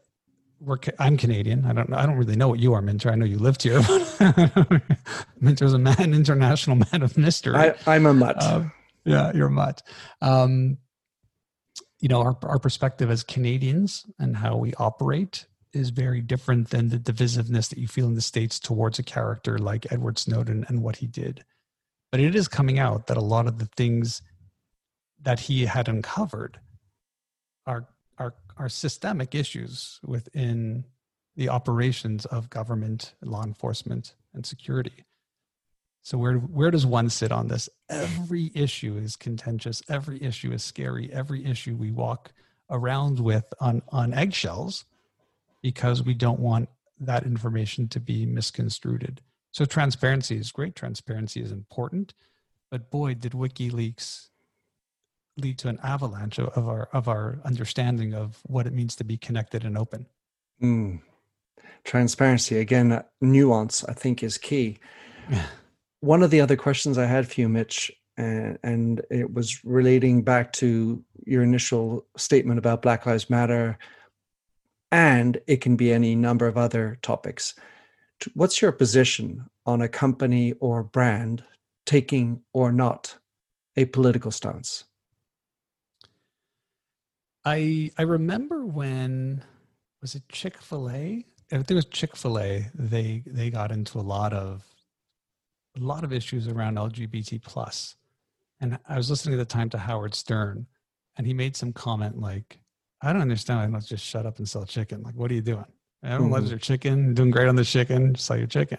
[0.61, 1.65] we're, I'm Canadian.
[1.65, 3.11] I don't I don't really know what you are, Minter.
[3.11, 3.81] I know you lived here.
[5.41, 7.57] Minter's a man, international man of mystery.
[7.57, 8.37] I, am a mutt.
[8.41, 8.65] Uh,
[9.05, 9.83] yeah, you're a mutt.
[10.21, 10.79] Um,
[12.01, 16.89] you know our, our perspective as canadians and how we operate is very different than
[16.89, 20.83] the divisiveness that you feel in the states towards a character like edward snowden and
[20.83, 21.45] what he did
[22.11, 24.23] but it is coming out that a lot of the things
[25.23, 26.59] that he had uncovered
[27.67, 27.87] are
[28.19, 30.85] are are systemic issues within
[31.37, 35.05] the operations of government, law enforcement, and security.
[36.03, 37.69] So where where does one sit on this?
[37.89, 39.83] Every issue is contentious.
[39.89, 41.11] Every issue is scary.
[41.13, 42.33] Every issue we walk
[42.71, 44.85] around with on on eggshells
[45.63, 49.21] because we don't want that information to be misconstrued.
[49.53, 50.77] So transparency is great.
[50.77, 52.15] Transparency is important,
[52.71, 54.29] but boy, did WikiLeaks
[55.37, 59.17] lead to an avalanche of our of our understanding of what it means to be
[59.17, 60.07] connected and open.
[60.63, 61.01] Mm.
[61.85, 64.79] Transparency again, nuance I think is key.
[66.01, 70.23] One of the other questions I had for you, Mitch, and, and it was relating
[70.23, 73.79] back to your initial statement about Black Lives Matter,
[74.91, 77.55] and it can be any number of other topics.
[78.35, 81.43] What's your position on a company or brand
[81.87, 83.17] taking or not
[83.77, 84.85] a political stance?
[87.45, 89.43] I I remember when
[90.03, 91.25] was it Chick Fil A?
[91.53, 92.71] I think it was Chick Fil A.
[92.75, 94.65] They they got into a lot of
[95.77, 97.97] a lot of issues around LGBT plus,
[98.61, 100.67] and I was listening at the time to Howard Stern,
[101.17, 102.59] and he made some comment like,
[103.03, 103.73] "I don't understand.
[103.73, 105.03] Must just shut up and sell chicken.
[105.03, 105.65] Like, what are you doing?
[106.03, 106.35] Everyone mm-hmm.
[106.35, 107.15] loves your chicken.
[107.15, 108.15] Doing great on the chicken.
[108.15, 108.79] Sell your chicken."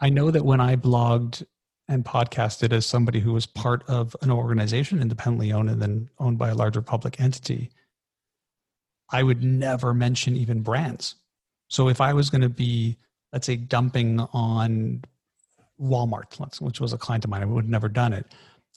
[0.00, 1.44] I know that when I blogged
[1.88, 6.38] and podcasted as somebody who was part of an organization independently owned and then owned
[6.38, 7.70] by a larger public entity,
[9.10, 11.14] I would never mention even brands.
[11.68, 12.96] So if I was going to be,
[13.32, 15.04] let's say, dumping on
[15.80, 18.26] Walmart, which was a client of mine, I would have never done it.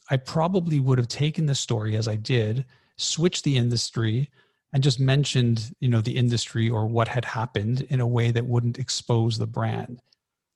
[0.09, 2.65] I probably would have taken the story as I did,
[2.99, 4.29] switched the industry,
[4.73, 8.45] and just mentioned, you know, the industry or what had happened in a way that
[8.45, 10.01] wouldn't expose the brand.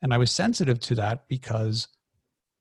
[0.02, 1.88] And I was sensitive to that because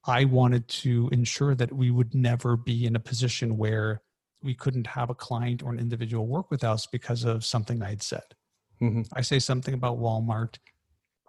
[0.07, 4.03] I wanted to ensure that we would never be in a position where
[4.43, 8.03] we couldn't have a client or an individual work with us because of something I'd
[8.03, 8.23] said.
[8.81, 9.03] Mm-hmm.
[9.13, 10.57] I say something about Walmart.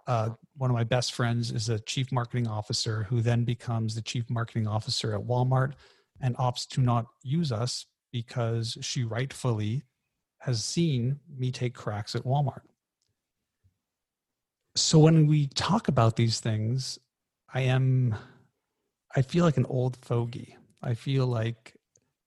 [0.06, 4.02] Uh, one of my best friends is a chief marketing officer who then becomes the
[4.02, 5.74] chief marketing officer at Walmart
[6.20, 9.82] and opts to not use us because she rightfully
[10.38, 12.60] has seen me take cracks at Walmart.
[14.76, 16.96] So when we talk about these things,
[17.52, 18.14] I am
[19.16, 20.56] I feel like an old fogey.
[20.80, 21.74] I feel like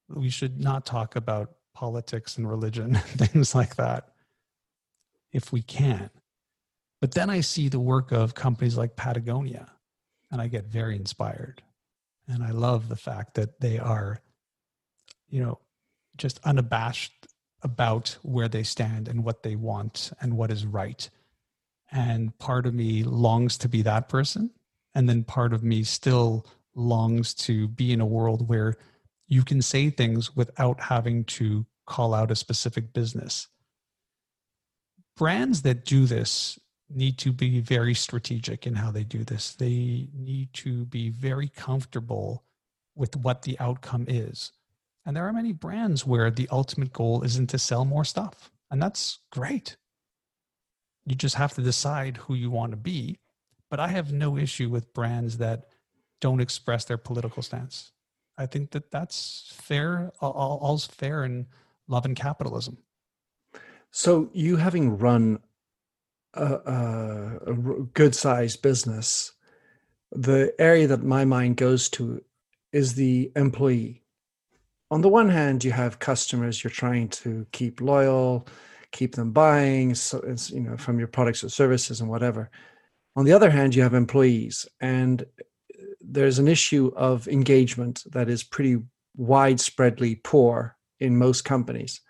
[0.10, 4.10] we should not talk about politics and religion and things like that
[5.32, 6.10] if we can.
[7.00, 9.72] But then I see the work of companies like Patagonia
[10.32, 11.62] and I get very inspired.
[12.28, 14.22] And I love the fact that they are,
[15.30, 15.60] you know,
[16.18, 17.28] just unabashed
[17.62, 21.10] about where they stand and what they want and what is right.
[21.92, 24.52] And part of me longs to be that person.
[24.94, 26.46] And then part of me still
[26.76, 28.76] longs to be in a world where
[29.28, 33.48] you can say things without having to call out a specific business.
[35.16, 36.60] Brands that do this
[36.90, 39.56] need to be very strategic in how they do this.
[39.56, 42.44] They need to be very comfortable
[42.96, 44.52] with what the outcome is.
[45.08, 48.52] And there are many brands where the ultimate goal isn't to sell more stuff.
[48.70, 49.78] And that's great.
[51.06, 53.18] You just have to decide who you want to be.
[53.70, 55.70] But I have no issue with brands that
[56.20, 57.94] don't express their political stance.
[58.38, 60.12] I think that that's fair.
[60.20, 61.48] All, all's fair in
[61.88, 62.78] love and capitalism.
[63.92, 65.40] So you having run
[66.34, 67.54] a, a, a
[67.94, 69.32] good sized business,
[70.12, 72.22] the area that my mind goes to
[72.74, 74.04] is the employee.
[74.90, 78.48] On the one hand, you have customers you're trying to keep loyal,
[78.92, 82.50] keep them buying, so it's, you know, from your products or services and whatever.
[83.16, 88.30] On the other hand, you have employees, and uh, there's an issue of engagement that
[88.30, 88.78] is pretty
[89.20, 92.02] widespreadly poor in most companies.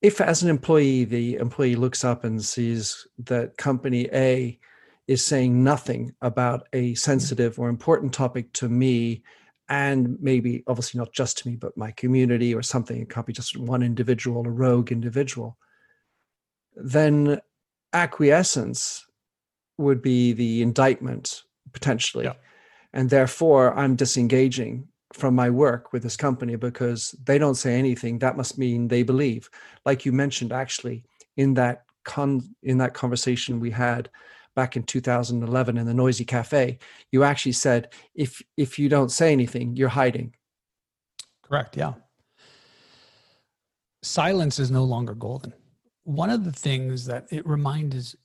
[0.00, 4.58] If, as an employee, the employee looks up and sees that company A
[5.08, 6.94] is saying nothing about a mm-hmm.
[6.94, 9.24] sensitive or important topic to me,
[9.68, 13.32] and maybe obviously not just to me, but my community or something, it can't be
[13.32, 15.58] just one individual, a rogue individual,
[16.74, 17.40] then
[17.92, 19.06] acquiescence
[19.76, 21.42] would be the indictment
[21.72, 22.24] potentially.
[22.24, 22.34] Yeah.
[22.92, 28.18] And therefore i'm disengaging from my work with this company because they don't say anything.
[28.18, 29.48] That must mean they believe.
[29.84, 31.04] Like you mentioned actually
[31.36, 34.10] in that con in that conversation we had
[34.58, 36.78] back in 2011 in the noisy cafe
[37.12, 40.34] you actually said if if you don't say anything you're hiding.
[41.44, 41.92] Correct yeah.
[44.02, 45.52] Silence is no longer golden.
[46.02, 48.16] One of the things that it reminds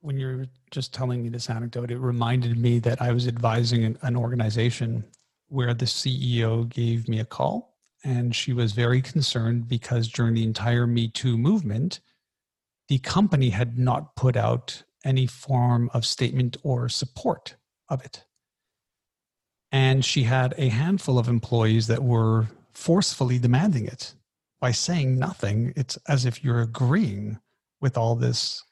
[0.00, 3.98] when you're just telling me this anecdote, it reminded me that I was advising an,
[4.02, 5.04] an, organization
[5.48, 7.74] where the CEO gave me a call
[8.04, 11.98] and she was very concerned because during the entire Me Too movement,
[12.88, 17.56] the company had not put out any form of statement or support
[17.88, 18.24] of it.
[19.72, 24.14] And she had a handful of employees that were forcefully demanding it.
[24.60, 27.38] By saying nothing, it's as if you're agreeing
[27.80, 28.62] with all this.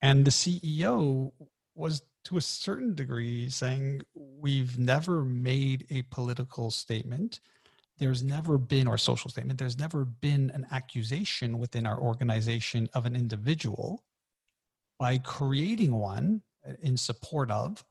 [0.00, 1.32] And the CEO
[1.74, 7.40] was to a certain degree saying, We've never made a political statement.
[7.98, 13.06] There's never been, or social statement, there's never been an accusation within our organization of
[13.06, 14.02] an individual.
[15.02, 16.42] By creating one
[16.80, 17.84] in support of,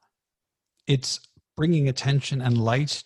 [0.87, 1.19] it's
[1.57, 3.03] bringing attention and light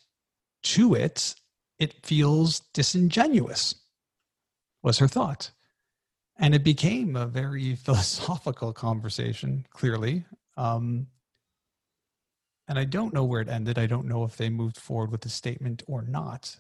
[0.62, 1.34] to it.
[1.80, 3.74] It feels disingenuous,
[4.84, 5.50] was her thought.
[6.38, 10.24] And it became a very philosophical conversation, clearly.
[10.56, 11.08] Um,
[12.68, 13.80] and I don't know where it ended.
[13.80, 16.56] I don't know if they moved forward with the statement or not.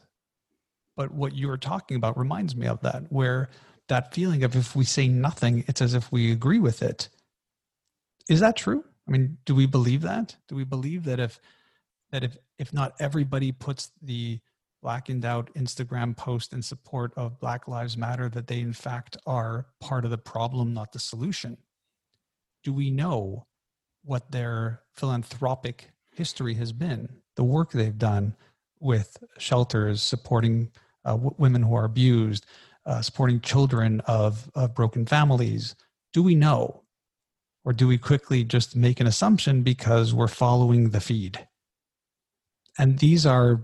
[0.97, 3.49] But what you were talking about reminds me of that, where
[3.87, 7.07] that feeling of if we say nothing, it's as if we agree with it.
[8.29, 8.83] Is that true?
[9.07, 10.35] I mean, do we believe that?
[10.47, 11.39] Do we believe that if
[12.11, 14.39] that if if not everybody puts the
[14.81, 19.65] blackened out Instagram post in support of Black Lives Matter, that they in fact are
[19.79, 21.57] part of the problem, not the solution?
[22.63, 23.45] Do we know
[24.03, 28.35] what their philanthropic history has been, the work they've done
[28.79, 30.71] with shelters, supporting
[31.03, 32.45] uh, w- women who are abused,
[32.85, 35.75] uh, supporting children of, of broken families?
[36.13, 36.83] Do we know?
[37.65, 41.47] Or do we quickly just make an assumption because we're following the feed?
[42.77, 43.63] And these are,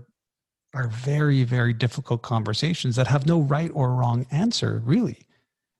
[0.74, 5.28] are very, very difficult conversations that have no right or wrong answer, really.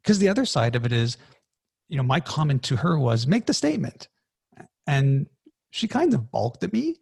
[0.03, 1.17] Because the other side of it is,
[1.89, 4.09] you know, my comment to her was make the statement.
[4.87, 5.27] And
[5.71, 6.99] she kind of balked at me.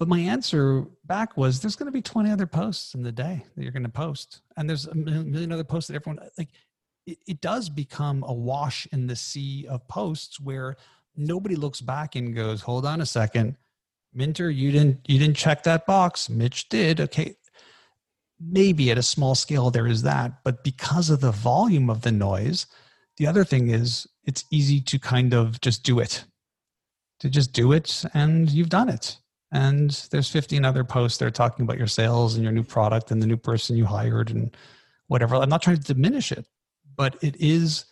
[0.00, 3.44] But my answer back was there's going to be 20 other posts in the day
[3.54, 4.40] that you're going to post.
[4.56, 6.48] And there's a million other posts that everyone, like,
[7.10, 10.76] it, it does become a wash in the sea of posts where
[11.16, 13.56] nobody looks back and goes, hold on a second.
[14.12, 16.28] Minter, you didn't you didn't check that box.
[16.28, 17.00] Mitch did.
[17.00, 17.36] Okay.
[18.40, 22.10] Maybe at a small scale there is that, but because of the volume of the
[22.10, 22.66] noise,
[23.18, 26.24] the other thing is it's easy to kind of just do it
[27.20, 29.18] to just do it and you've done it.
[29.52, 33.10] And there's 15 other posts that are talking about your sales and your new product
[33.10, 34.56] and the new person you hired and
[35.08, 35.36] whatever.
[35.36, 36.46] I'm not trying to diminish it,
[36.96, 37.84] but it is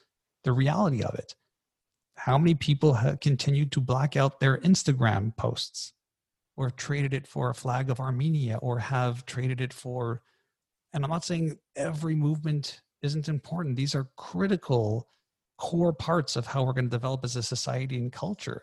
[0.44, 1.34] the reality of it.
[2.16, 5.92] How many people have continued to black out their Instagram posts
[6.56, 10.22] or traded it for a flag of Armenia or have traded it for,
[10.92, 13.76] and I'm not saying every movement isn't important.
[13.76, 15.08] These are critical
[15.58, 18.62] core parts of how we're going to develop as a society and culture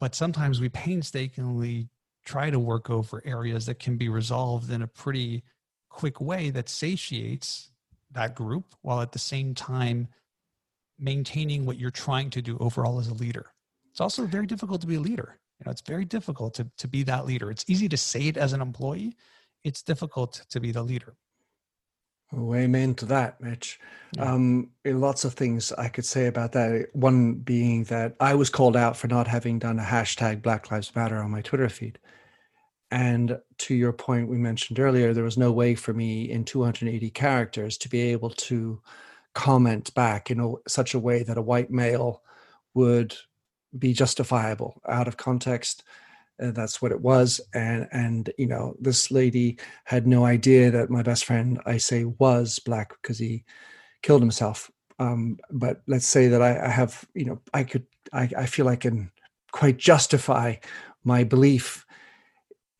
[0.00, 1.88] but sometimes we painstakingly
[2.24, 5.44] try to work over areas that can be resolved in a pretty
[5.90, 7.69] quick way that satiates
[8.12, 10.08] that group while at the same time
[10.98, 13.46] maintaining what you're trying to do overall as a leader.
[13.90, 15.38] It's also very difficult to be a leader.
[15.58, 17.50] You know, it's very difficult to, to be that leader.
[17.50, 19.16] It's easy to say it as an employee.
[19.64, 21.16] It's difficult to be the leader.
[22.32, 23.80] Oh, amen to that, Mitch.
[24.16, 24.32] Yeah.
[24.32, 26.86] Um, lots of things I could say about that.
[26.92, 30.94] One being that I was called out for not having done a hashtag Black Lives
[30.94, 31.98] Matter on my Twitter feed.
[32.90, 37.10] And to your point, we mentioned earlier, there was no way for me in 280
[37.10, 38.80] characters to be able to
[39.34, 42.22] comment back in a, such a way that a white male
[42.74, 43.14] would
[43.78, 45.84] be justifiable out of context.
[46.42, 50.88] Uh, that's what it was and and you know this lady had no idea that
[50.88, 53.44] my best friend i say was black because he
[54.02, 54.70] killed himself.
[54.98, 58.68] Um, but let's say that I, I, have you know i could I, I feel
[58.68, 59.10] i can
[59.52, 60.56] quite justify
[61.04, 61.86] my belief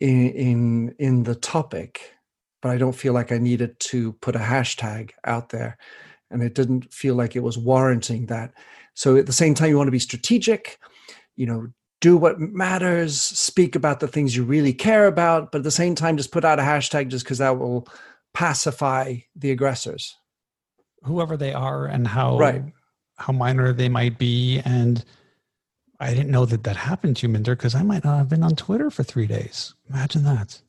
[0.01, 2.15] in in in the topic
[2.63, 5.77] but i don't feel like i needed to put a hashtag out there
[6.31, 8.53] and it didn't feel like it was warranting that
[8.95, 10.79] so at the same time you want to be strategic
[11.37, 11.69] you know
[12.01, 15.95] do what matters, speak about the things you really care about, but at the same
[15.95, 17.87] time, just put out a hashtag just because that will
[18.33, 20.17] pacify the aggressors.
[21.03, 22.63] Whoever they are and how right.
[23.17, 24.61] how minor they might be.
[24.65, 25.05] And
[26.01, 28.43] I didn't know that that happened to you, Minter, because I might not have been
[28.43, 29.75] on Twitter for three days.
[29.91, 30.61] Imagine that.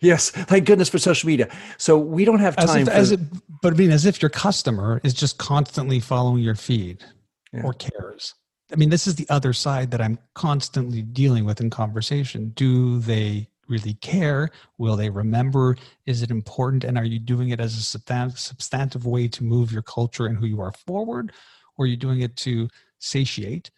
[0.00, 1.48] yes, thank goodness for social media.
[1.78, 2.68] So we don't have time.
[2.68, 3.20] As if, for, as it,
[3.62, 7.04] but I mean, as if your customer is just constantly following your feed
[7.52, 7.62] yeah.
[7.62, 8.34] or cares.
[8.72, 12.50] I mean, this is the other side that I'm constantly dealing with in conversation.
[12.50, 14.50] Do they really care?
[14.78, 15.76] Will they remember?
[16.06, 16.84] Is it important?
[16.84, 17.82] And are you doing it as a
[18.36, 21.32] substantive way to move your culture and who you are forward?
[21.76, 22.68] Or are you doing it to
[22.98, 23.70] satiate?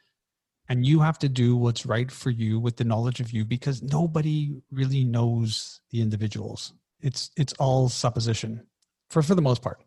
[0.68, 3.82] And you have to do what's right for you with the knowledge of you because
[3.82, 6.72] nobody really knows the individuals.
[7.00, 8.66] It's it's all supposition
[9.10, 9.82] for for the most part.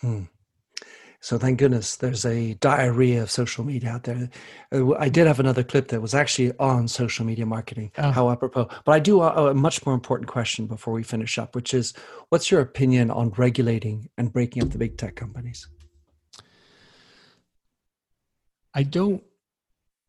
[0.00, 0.24] Hmm.
[1.20, 4.30] So thank goodness there's a diarrhea of social media out there.
[4.72, 8.10] Uh, I did have another clip that was actually on social media marketing, oh.
[8.10, 8.68] how apropos.
[8.84, 11.94] But I do a, a much more important question before we finish up, which is
[12.28, 15.66] what's your opinion on regulating and breaking up the big tech companies?
[18.74, 19.22] I don't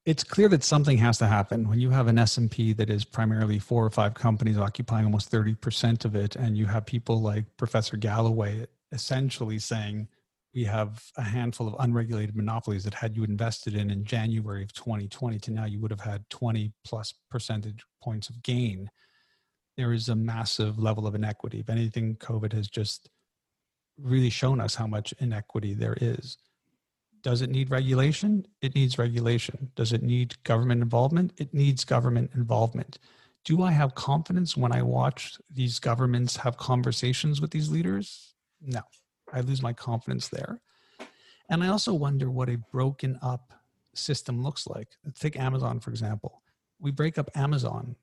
[0.07, 1.67] it's clear that something has to happen.
[1.67, 6.05] When you have an s&p that is primarily four or five companies occupying almost 30%
[6.05, 10.07] of it and you have people like professor galloway essentially saying
[10.55, 14.73] we have a handful of unregulated monopolies that had you invested in in january of
[14.73, 18.89] 2020 to now you would have had 20 plus percentage points of gain.
[19.75, 21.59] There is a massive level of inequity.
[21.59, 23.09] If anything covid has just
[23.99, 26.37] really shown us how much inequity there is
[27.21, 28.45] does it need regulation?
[28.61, 29.71] It needs regulation.
[29.75, 31.33] Does it need government involvement?
[31.37, 32.99] It needs government involvement.
[33.45, 38.33] Do I have confidence when I watch these governments have conversations with these leaders?
[38.61, 38.81] No,
[39.33, 40.61] I lose my confidence there.
[41.49, 43.53] And I also wonder what a broken up
[43.95, 44.89] system looks like.
[45.17, 46.41] Take Amazon, for example.
[46.79, 47.95] We break up Amazon.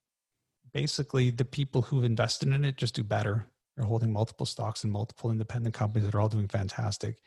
[0.73, 3.47] Basically, the people who've invested in it just do better.
[3.77, 7.19] They're holding multiple stocks and multiple independent companies that are all doing fantastic.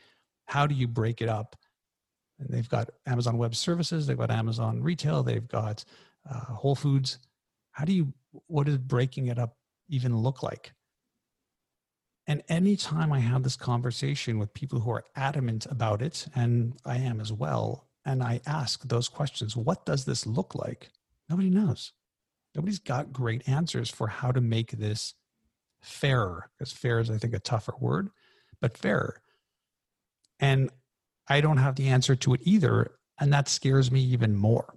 [0.46, 1.56] How do you break it up?
[2.38, 5.84] And they've got Amazon Web Services, they've got Amazon Retail, they've got
[6.28, 7.18] uh, Whole Foods.
[7.72, 8.12] How do you,
[8.46, 9.56] what does breaking it up
[9.88, 10.72] even look like?
[12.26, 16.98] And anytime I have this conversation with people who are adamant about it, and I
[16.98, 20.90] am as well, and I ask those questions, what does this look like?
[21.28, 21.92] Nobody knows.
[22.54, 25.14] Nobody's got great answers for how to make this
[25.80, 28.10] fairer, because fair is, I think, a tougher word,
[28.60, 29.22] but fairer.
[30.38, 30.70] And
[31.28, 32.92] I don't have the answer to it either.
[33.20, 34.74] And that scares me even more.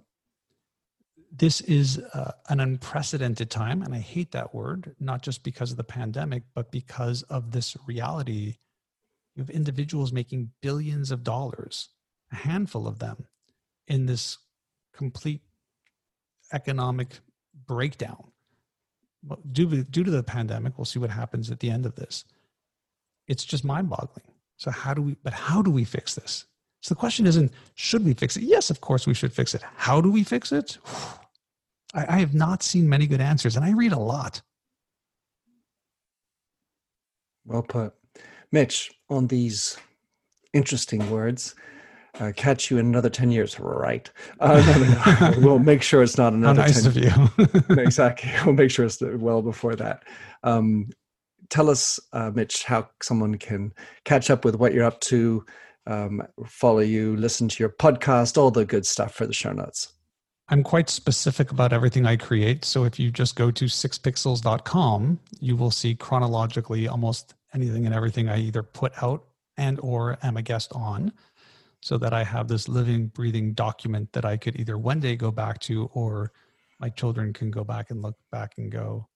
[1.30, 3.82] This is uh, an unprecedented time.
[3.82, 7.76] And I hate that word, not just because of the pandemic, but because of this
[7.86, 8.56] reality.
[9.34, 11.88] You have individuals making billions of dollars,
[12.32, 13.26] a handful of them,
[13.88, 14.38] in this
[14.92, 15.40] complete
[16.52, 17.20] economic
[17.66, 18.32] breakdown.
[19.52, 22.24] Due due to the pandemic, we'll see what happens at the end of this.
[23.28, 24.26] It's just mind boggling.
[24.62, 26.44] So how do we, but how do we fix this?
[26.82, 28.44] So the question isn't, should we fix it?
[28.44, 29.62] Yes, of course we should fix it.
[29.74, 30.78] How do we fix it?
[31.94, 34.40] I, I have not seen many good answers and I read a lot.
[37.44, 37.92] Well put.
[38.52, 39.76] Mitch, on these
[40.52, 41.56] interesting words,
[42.20, 44.08] uh, catch you in another 10 years, right?
[44.38, 45.38] Uh, no, no, no.
[45.44, 47.80] we'll make sure it's not another How nice 10 of you.
[47.82, 48.30] exactly.
[48.44, 50.04] We'll make sure it's well before that.
[50.44, 50.88] Um,
[51.48, 53.72] tell us, uh, Mitch, how someone can
[54.04, 55.44] catch up with what you're up to,
[55.86, 59.92] um, follow you, listen to your podcast, all the good stuff for the show notes.
[60.48, 62.64] I'm quite specific about everything I create.
[62.64, 68.28] So if you just go to sixpixels.com, you will see chronologically almost anything and everything
[68.28, 69.24] I either put out
[69.56, 71.12] and or am a guest on
[71.80, 75.30] so that I have this living, breathing document that I could either one day go
[75.30, 76.32] back to or
[76.78, 79.08] my children can go back and look back and go,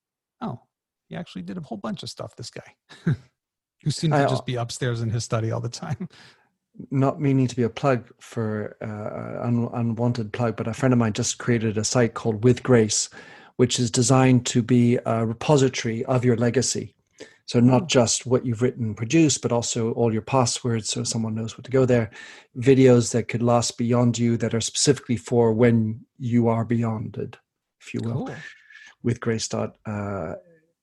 [1.08, 2.74] he actually did a whole bunch of stuff, this guy.
[3.86, 6.08] who seemed to just be upstairs in his study all the time.
[6.90, 10.98] Not meaning to be a plug for uh, un- unwanted plug, but a friend of
[10.98, 13.08] mine just created a site called With Grace,
[13.56, 16.94] which is designed to be a repository of your legacy.
[17.46, 17.86] So not oh.
[17.86, 21.64] just what you've written and produced, but also all your passwords, so someone knows what
[21.64, 22.10] to go there.
[22.58, 27.38] Videos that could last beyond you, that are specifically for when you are beyonded,
[27.80, 28.26] if you will.
[28.26, 28.36] Cool.
[29.04, 30.36] With grace.io.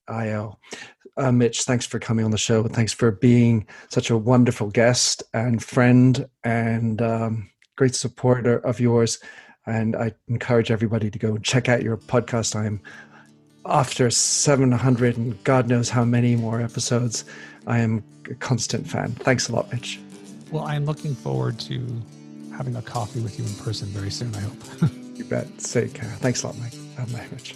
[0.07, 0.49] Uh,
[1.17, 2.63] uh, Mitch, thanks for coming on the show.
[2.63, 9.19] Thanks for being such a wonderful guest and friend and um, great supporter of yours.
[9.65, 12.55] And I encourage everybody to go and check out your podcast.
[12.55, 12.81] I'm
[13.65, 17.23] after 700 and God knows how many more episodes.
[17.67, 19.11] I am a constant fan.
[19.11, 19.99] Thanks a lot, Mitch.
[20.51, 22.01] Well, I'm looking forward to
[22.55, 24.91] having a coffee with you in person very soon, I hope.
[25.15, 25.47] you bet.
[25.59, 26.09] Take care.
[26.19, 26.73] Thanks a lot, Mike.
[26.97, 27.55] Uh, Mitch.